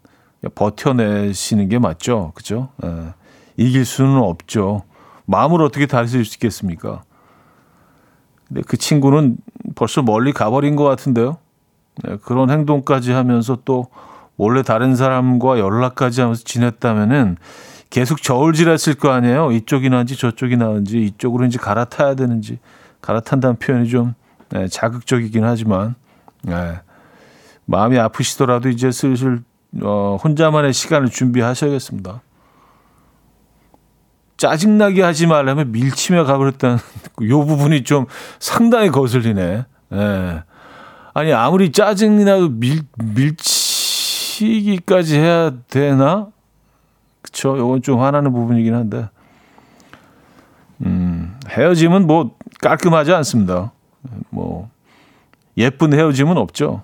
버텨내시는 0.55 1.69
게 1.69 1.79
맞죠, 1.79 2.33
그죠? 2.35 2.71
예, 2.85 3.15
이길 3.57 3.85
수는 3.85 4.19
없죠. 4.19 4.83
마음을 5.27 5.63
어떻게 5.63 5.87
다스릴 5.87 6.25
수 6.25 6.37
있겠습니까? 6.37 7.03
근데 8.49 8.63
그 8.67 8.77
친구는 8.77 9.39
벌써 9.75 10.03
멀리 10.03 10.33
가버린 10.33 10.77
것 10.77 10.85
같은데요. 10.85 11.39
네, 12.03 12.17
그런 12.23 12.51
행동까지 12.51 13.13
하면서 13.13 13.59
또 13.65 13.87
몰래 14.37 14.63
다른 14.63 14.97
사람과 14.97 15.59
연락까지 15.59 16.21
하면서 16.21 16.43
지냈다면은 16.45 17.37
계속 17.91 18.23
저울질했을 18.23 18.95
거 18.95 19.11
아니에요. 19.11 19.53
이쪽이 19.53 19.89
나은지 19.89 20.17
저쪽이 20.17 20.57
나은지 20.57 21.03
이쪽으로 21.03 21.45
이제 21.47 21.59
갈아타야 21.59 22.15
되는지 22.15 22.59
갈아탄다는 23.01 23.57
표현이 23.57 23.89
좀 23.89 24.15
네, 24.51 24.69
자극적이긴 24.69 25.45
하지만 25.45 25.95
네, 26.43 26.81
마음이 27.67 27.99
아프시더라도 27.99 28.69
이제 28.69 28.91
슬슬 28.91 29.43
어, 29.83 30.19
혼자만의 30.23 30.73
시간을 30.73 31.09
준비하셔야겠습니다. 31.11 32.23
짜증나게 34.37 35.03
하지 35.03 35.27
말라면 35.27 35.73
밀치며 35.73 36.25
가버렸다는 36.25 36.79
요 37.29 37.45
부분이 37.45 37.85
좀 37.85 38.07
상당히 38.39 38.91
거슬리네. 38.91 39.65
예. 39.93 40.43
아니 41.15 41.33
아무리 41.33 41.71
짜증이 41.73 42.25
나도 42.25 42.49
밀 42.51 42.83
밀치기까지 44.37 45.17
해야 45.19 45.53
되나? 45.69 46.34
그쵸? 47.25 47.57
요건 47.57 47.81
좀 47.81 48.01
화나는 48.01 48.35
부분이긴 48.35 48.75
한데. 48.75 49.09
음, 50.85 51.41
헤어짐은 51.49 52.07
뭐 52.07 52.37
깔끔하지 52.61 53.15
않습니다. 53.15 53.73
뭐 54.29 54.69
예쁜 55.57 55.95
헤어짐은 55.95 56.37
없죠. 56.37 56.83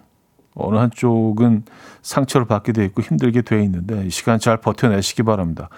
어느 0.54 0.76
한쪽은 0.76 1.64
상처를 2.00 2.46
받게 2.46 2.72
돼 2.72 2.86
있고 2.86 3.02
힘들게 3.02 3.42
돼 3.42 3.62
있는데 3.64 4.06
이 4.06 4.10
시간 4.10 4.38
잘 4.38 4.56
버텨내시기 4.56 5.24
바랍니다. 5.24 5.68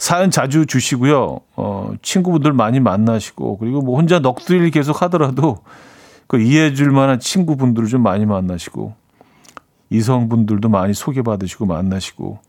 사연 0.00 0.32
자주 0.32 0.66
주시고요. 0.66 1.38
어, 1.54 1.92
친구분들 2.02 2.52
많이 2.52 2.80
만나시고 2.80 3.58
그리고 3.58 3.82
뭐 3.82 3.96
혼자 3.96 4.18
넋두리를 4.18 4.68
계속 4.72 5.00
하더라도 5.02 5.58
그 6.26 6.40
이해해 6.40 6.74
줄 6.74 6.90
만한 6.90 7.20
친구분들을 7.20 7.88
좀 7.88 8.02
많이 8.02 8.26
만나시고 8.26 8.94
이성분들도 9.90 10.68
많이 10.68 10.92
소개받으시고 10.92 11.66
만나시고 11.66 12.40
예, 12.40 12.47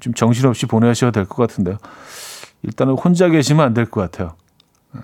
좀 0.00 0.14
정신없이 0.14 0.66
보내셔야 0.66 1.10
될 1.10 1.24
것 1.26 1.36
같은데요. 1.36 1.76
일단은 2.62 2.94
혼자 2.94 3.28
계시면 3.28 3.64
안 3.66 3.74
될 3.74 3.86
것 3.86 4.00
같아요. 4.00 4.34
예. 4.96 5.00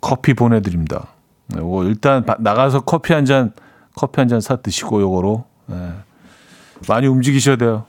커피 0.00 0.34
보내드립니다. 0.34 1.08
네, 1.48 1.60
뭐 1.60 1.84
일단 1.84 2.24
나가서 2.38 2.80
커피 2.80 3.12
한 3.12 3.24
잔 3.24 3.52
커피 3.96 4.20
한 4.20 4.28
잔 4.28 4.40
사 4.40 4.56
드시고 4.56 5.00
요거로 5.00 5.44
네. 5.66 5.92
많이 6.88 7.06
움직이셔야 7.06 7.56
돼요. 7.56 7.84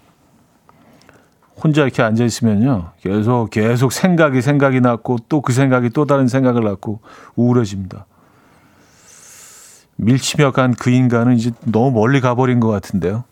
혼자 1.61 1.81
이렇게 1.83 2.03
앉아 2.03 2.23
있으면요 2.23 2.91
계속 3.01 3.49
계속 3.49 3.91
생각이 3.91 4.41
생각이 4.41 4.81
났고 4.81 5.17
또 5.29 5.41
그 5.41 5.53
생각이 5.53 5.89
또 5.91 6.05
다른 6.05 6.27
생각을 6.27 6.63
낳고 6.63 6.99
우울해집니다. 7.35 8.05
밀치며 9.97 10.51
간 10.51 10.73
그 10.77 10.89
인간은 10.89 11.35
이제 11.35 11.51
너무 11.63 11.91
멀리 11.91 12.19
가버린 12.21 12.59
것 12.59 12.67
같은데요. 12.69 13.23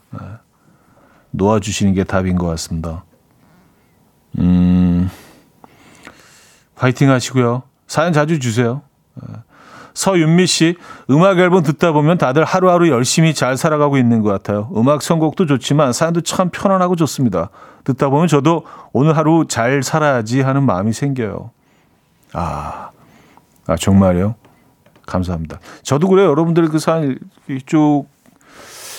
네. 1.33 1.37
놓아주시는 1.37 1.93
게 1.93 2.03
답인 2.03 2.37
것 2.37 2.47
같습니다. 2.47 3.03
음, 4.39 5.09
파이팅 6.75 7.09
하시고요. 7.09 7.63
사연 7.87 8.13
자주 8.13 8.39
주세요. 8.39 8.81
서윤미 9.93 10.47
씨, 10.47 10.75
음악 11.11 11.37
앨범 11.37 11.61
듣다 11.61 11.91
보면 11.91 12.17
다들 12.17 12.43
하루하루 12.43 12.89
열심히 12.89 13.33
잘 13.33 13.57
살아가고 13.57 13.97
있는 13.97 14.21
것 14.21 14.29
같아요. 14.29 14.71
음악 14.75 15.03
선곡도 15.03 15.45
좋지만 15.45 15.93
사연도 15.93 16.21
참 16.21 16.49
편안하고 16.49 16.95
좋습니다. 16.95 17.49
듣다 17.83 18.09
보면 18.09 18.27
저도 18.27 18.65
오늘 18.91 19.15
하루 19.15 19.45
잘 19.47 19.83
살아야지 19.83 20.41
하는 20.41 20.63
마음이 20.63 20.93
생겨요. 20.93 21.51
아, 22.33 22.89
아 23.67 23.75
정말요? 23.75 24.35
감사합니다. 25.05 25.59
저도 25.83 26.07
그래요. 26.07 26.29
여러분들 26.29 26.69
그 26.69 26.79
사연 26.79 27.19
이쪽 27.47 28.07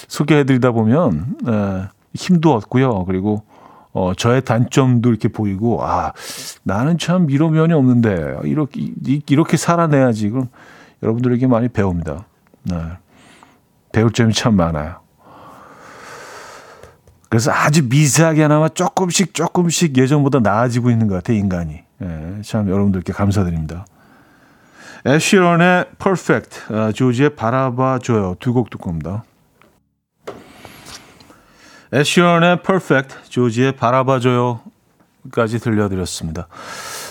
소개해드리다 0.06 0.70
보면 0.70 1.36
에, 1.48 1.88
힘도 2.14 2.54
얻고요. 2.54 3.04
그리고 3.04 3.42
어, 3.92 4.12
저의 4.12 4.42
단점도 4.44 5.08
이렇게 5.08 5.28
보이고, 5.28 5.84
아, 5.84 6.12
나는 6.64 6.98
참 6.98 7.30
이런 7.30 7.52
면이 7.52 7.72
없는데, 7.74 8.38
이렇게, 8.42 8.90
이렇게 9.28 9.56
살아내야지. 9.56 10.30
그럼 10.30 10.48
여러분들에게 11.00 11.46
많이 11.46 11.68
배웁니다. 11.68 12.26
네. 12.64 12.76
배울 13.92 14.10
점이 14.10 14.32
참 14.32 14.56
많아요. 14.56 14.96
그래서 17.28 17.52
아주 17.52 17.86
미세하게나마 17.88 18.68
조금씩 18.70 19.32
조금씩 19.32 19.96
예전보다 19.96 20.40
나아지고 20.40 20.90
있는 20.90 21.06
것 21.06 21.14
같아요, 21.14 21.36
인간이. 21.36 21.80
네, 21.98 22.42
참 22.42 22.68
여러분들께 22.68 23.12
감사드립니다. 23.12 23.86
애쉬런의 25.06 25.86
Perfect, 25.98 26.72
아, 26.72 26.90
조지의 26.92 27.36
바라봐줘요. 27.36 28.36
두 28.40 28.52
곡 28.54 28.70
듣고 28.70 28.90
옵니다. 28.90 29.22
애쉬런의 31.94 32.62
Perfect, 32.62 33.16
조지의 33.28 33.76
바라봐줘요까지 33.76 35.60
들려드렸습니다. 35.60 36.48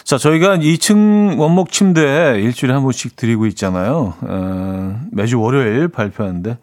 자, 0.03 0.17
저희가 0.17 0.57
2층 0.57 1.39
원목 1.39 1.71
침대 1.71 2.37
일주일에 2.41 2.73
한 2.73 2.83
번씩 2.83 3.15
드리고 3.15 3.45
있잖아요. 3.47 4.13
어, 4.19 5.01
매주 5.11 5.39
월요일 5.39 5.87
발표하는데 5.87 6.57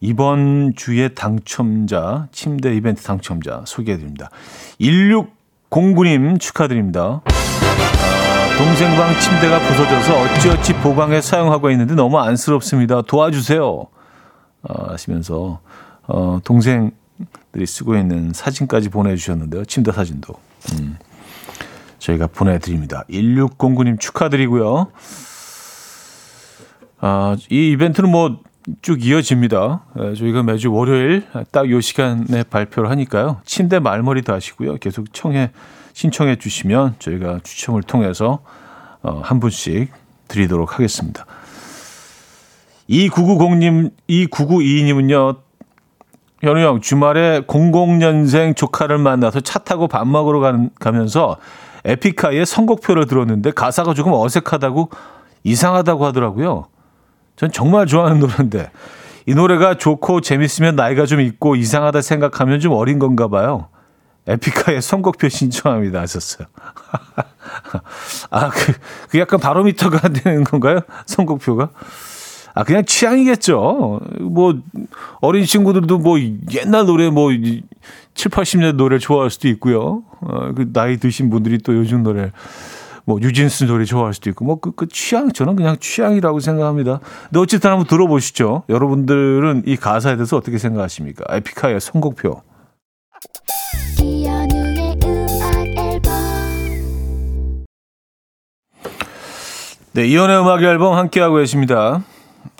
이번 0.00 0.74
주에 0.76 1.08
당첨자, 1.08 2.28
침대 2.30 2.76
이벤트 2.76 3.02
당첨자 3.02 3.62
소개해드립니다. 3.64 4.28
1609님 4.78 6.38
축하드립니다. 6.38 7.02
어, 7.02 7.22
동생 8.58 8.94
방 8.96 9.18
침대가 9.18 9.58
부서져서 9.58 10.20
어찌어찌 10.20 10.74
보강에 10.74 11.22
사용하고 11.22 11.70
있는데 11.70 11.94
너무 11.94 12.18
안쓰럽습니다. 12.18 13.00
도와주세요. 13.00 13.64
어, 13.64 14.90
하시면서 14.90 15.60
어, 16.06 16.38
동생 16.44 16.90
들이 17.52 17.66
쓰고 17.66 17.96
있는 17.96 18.32
사진까지 18.32 18.88
보내주셨는데요. 18.88 19.64
침대 19.64 19.92
사진도. 19.92 20.34
음, 20.72 20.96
저희가 21.98 22.26
보내드립니다. 22.26 23.04
1609님 23.10 24.00
축하드리고요. 24.00 24.88
아, 27.00 27.36
이 27.50 27.70
이벤트는 27.70 28.10
뭐 28.10 28.52
쭉 28.80 29.04
이어집니다. 29.04 29.84
에, 29.98 30.14
저희가 30.14 30.42
매주 30.42 30.72
월요일 30.72 31.24
딱 31.50 31.68
요 31.70 31.80
시간에 31.80 32.44
발표를 32.44 32.90
하니까요. 32.90 33.40
침대 33.44 33.78
말머리도 33.80 34.32
하시고요. 34.32 34.76
계속 34.76 35.12
청해, 35.12 35.50
신청해 35.94 36.36
주시면 36.36 36.96
저희가 36.98 37.40
추첨을 37.42 37.82
통해서 37.82 38.40
어, 39.02 39.20
한 39.24 39.40
분씩 39.40 39.90
드리도록 40.28 40.74
하겠습니다. 40.74 41.26
2990님, 42.88 43.90
2992님은요, 44.08 45.38
현우 46.42 46.58
형, 46.60 46.80
주말에 46.80 47.42
00년생 47.42 48.56
조카를 48.56 48.98
만나서 48.98 49.40
차 49.40 49.60
타고 49.60 49.86
밥 49.86 50.06
먹으러 50.06 50.40
가, 50.40 50.58
가면서 50.80 51.36
에픽하이의 51.84 52.46
선곡표를 52.46 53.06
들었는데 53.06 53.52
가사가 53.52 53.94
조금 53.94 54.12
어색하다고 54.12 54.90
이상하다고 55.44 56.04
하더라고요. 56.06 56.66
전 57.36 57.50
정말 57.50 57.86
좋아하는 57.86 58.20
노래인데 58.20 58.70
이 59.26 59.34
노래가 59.34 59.74
좋고 59.76 60.20
재밌으면 60.20 60.76
나이가 60.76 61.06
좀 61.06 61.20
있고 61.20 61.54
이상하다 61.54 62.02
생각하면 62.02 62.60
좀 62.60 62.72
어린 62.72 62.98
건가 62.98 63.28
봐요. 63.28 63.68
에픽하이의 64.26 64.82
선곡표 64.82 65.28
신청합니다 65.28 66.00
하셨어요. 66.00 66.46
아, 68.30 68.50
그, 68.50 68.72
그 69.10 69.18
약간 69.18 69.40
바로미터가 69.40 70.08
되는 70.14 70.44
건가요? 70.44 70.80
선곡표가? 71.06 71.70
아, 72.54 72.64
그냥 72.64 72.84
취향이겠죠. 72.84 74.00
뭐, 74.20 74.58
어린 75.20 75.44
친구들도 75.44 75.98
뭐, 75.98 76.18
옛날 76.18 76.86
노래 76.86 77.08
뭐, 77.10 77.30
7, 78.14 78.30
80년대 78.30 78.74
노래 78.74 78.98
좋아할 78.98 79.30
수도 79.30 79.48
있고요. 79.48 80.02
어, 80.20 80.52
그 80.54 80.70
나이 80.72 80.98
드신 80.98 81.30
분들이 81.30 81.58
또 81.58 81.74
요즘 81.74 82.02
노래, 82.02 82.30
뭐, 83.04 83.18
유진스 83.20 83.64
노래 83.64 83.84
좋아할 83.84 84.12
수도 84.12 84.28
있고, 84.30 84.44
뭐, 84.44 84.60
그, 84.60 84.72
그 84.72 84.86
취향, 84.88 85.32
저는 85.32 85.56
그냥 85.56 85.76
취향이라고 85.80 86.40
생각합니다. 86.40 87.00
근데 87.24 87.40
어쨌든 87.40 87.70
한번 87.70 87.86
들어보시죠. 87.86 88.64
여러분들은 88.68 89.62
이 89.66 89.76
가사에 89.76 90.16
대해서 90.16 90.36
어떻게 90.36 90.58
생각하십니까? 90.58 91.24
에픽하의 91.34 91.80
선곡표. 91.80 92.42
네, 99.94 100.06
이연의 100.06 100.40
음악 100.40 100.62
앨범 100.62 100.94
함께하고 100.94 101.36
계십니다. 101.36 102.02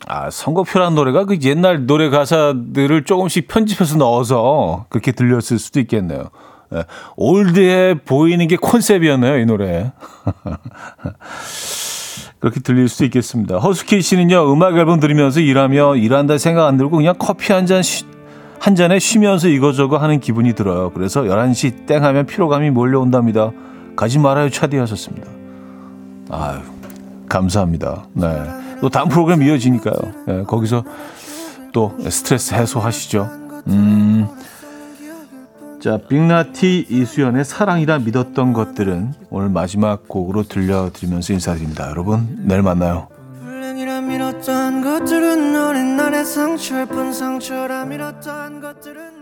아, 0.07 0.31
선곡표란 0.31 0.95
노래가 0.95 1.25
그 1.25 1.39
옛날 1.43 1.87
노래 1.87 2.11
가사들을 2.11 3.05
조금씩 3.05 3.49
편집해서 3.49 3.97
넣어서 3.97 4.87
그렇게 4.89 5.13
들렸을 5.13 5.59
수도 5.59 5.81
있겠네요. 5.81 6.25
네, 6.71 6.85
올드해 7.17 7.95
보이는 7.95 8.47
게 8.49 8.57
컨셉이었네요, 8.57 9.39
이 9.39 9.45
노래. 9.45 9.93
그렇게 12.41 12.61
들릴 12.61 12.89
수도 12.89 13.05
있겠습니다. 13.05 13.59
허스키 13.59 14.03
씨는요, 14.03 14.53
음악 14.53 14.77
앨범 14.77 14.99
들으면서 14.99 15.41
일하며 15.41 15.97
일한다 15.97 16.39
생각 16.39 16.67
안 16.67 16.77
들고 16.77 16.97
그냥 16.97 17.15
커피 17.19 17.53
한 17.53 17.67
잔, 17.67 17.83
한 18.59 18.75
잔에 18.75 18.99
쉬면서 18.99 19.49
이거저거 19.49 19.99
하는 19.99 20.19
기분이 20.19 20.55
들어요. 20.55 20.91
그래서 20.91 21.23
11시 21.23 21.87
땡 21.87 22.03
하면 22.03 22.27
피로감이 22.27 22.71
몰려온답니다. 22.71 23.53
가지 23.95 24.19
말아요, 24.19 24.51
차디 24.51 24.77
하셨습니다. 24.77 25.29
아유, 26.31 26.61
감사합니다. 27.29 28.07
네. 28.15 28.72
또 28.83 28.89
다음 28.89 29.09
프로그램 29.09 29.45
이어지니까요. 29.45 29.95
네, 30.27 30.43
거기서 30.43 30.83
또 31.73 31.97
스트레스 32.11 32.53
해소하시죠. 32.53 33.31
음. 33.69 34.27
자, 35.81 35.99
빅나티 36.09 36.87
이수연의 36.91 37.45
사랑이라 37.45 38.01
믿었던 38.01 38.53
것들은 38.53 39.15
오늘 39.31 39.51
마지막 39.51 40.09
곡으로 40.09 40.43
들려드리면서 40.43 41.33
인사드립니다. 41.33 41.91
여러분, 41.91 42.41
내일 42.45 42.63
만나요. 42.63 43.07
믿었던 44.09 44.83
것들은 44.83 45.57
오랜 45.57 45.97
날의 45.97 46.25
상처일 46.25 46.87
뿐 46.87 47.13
상처라 47.13 47.85
믿었던 47.85 48.61
것들은 48.61 49.22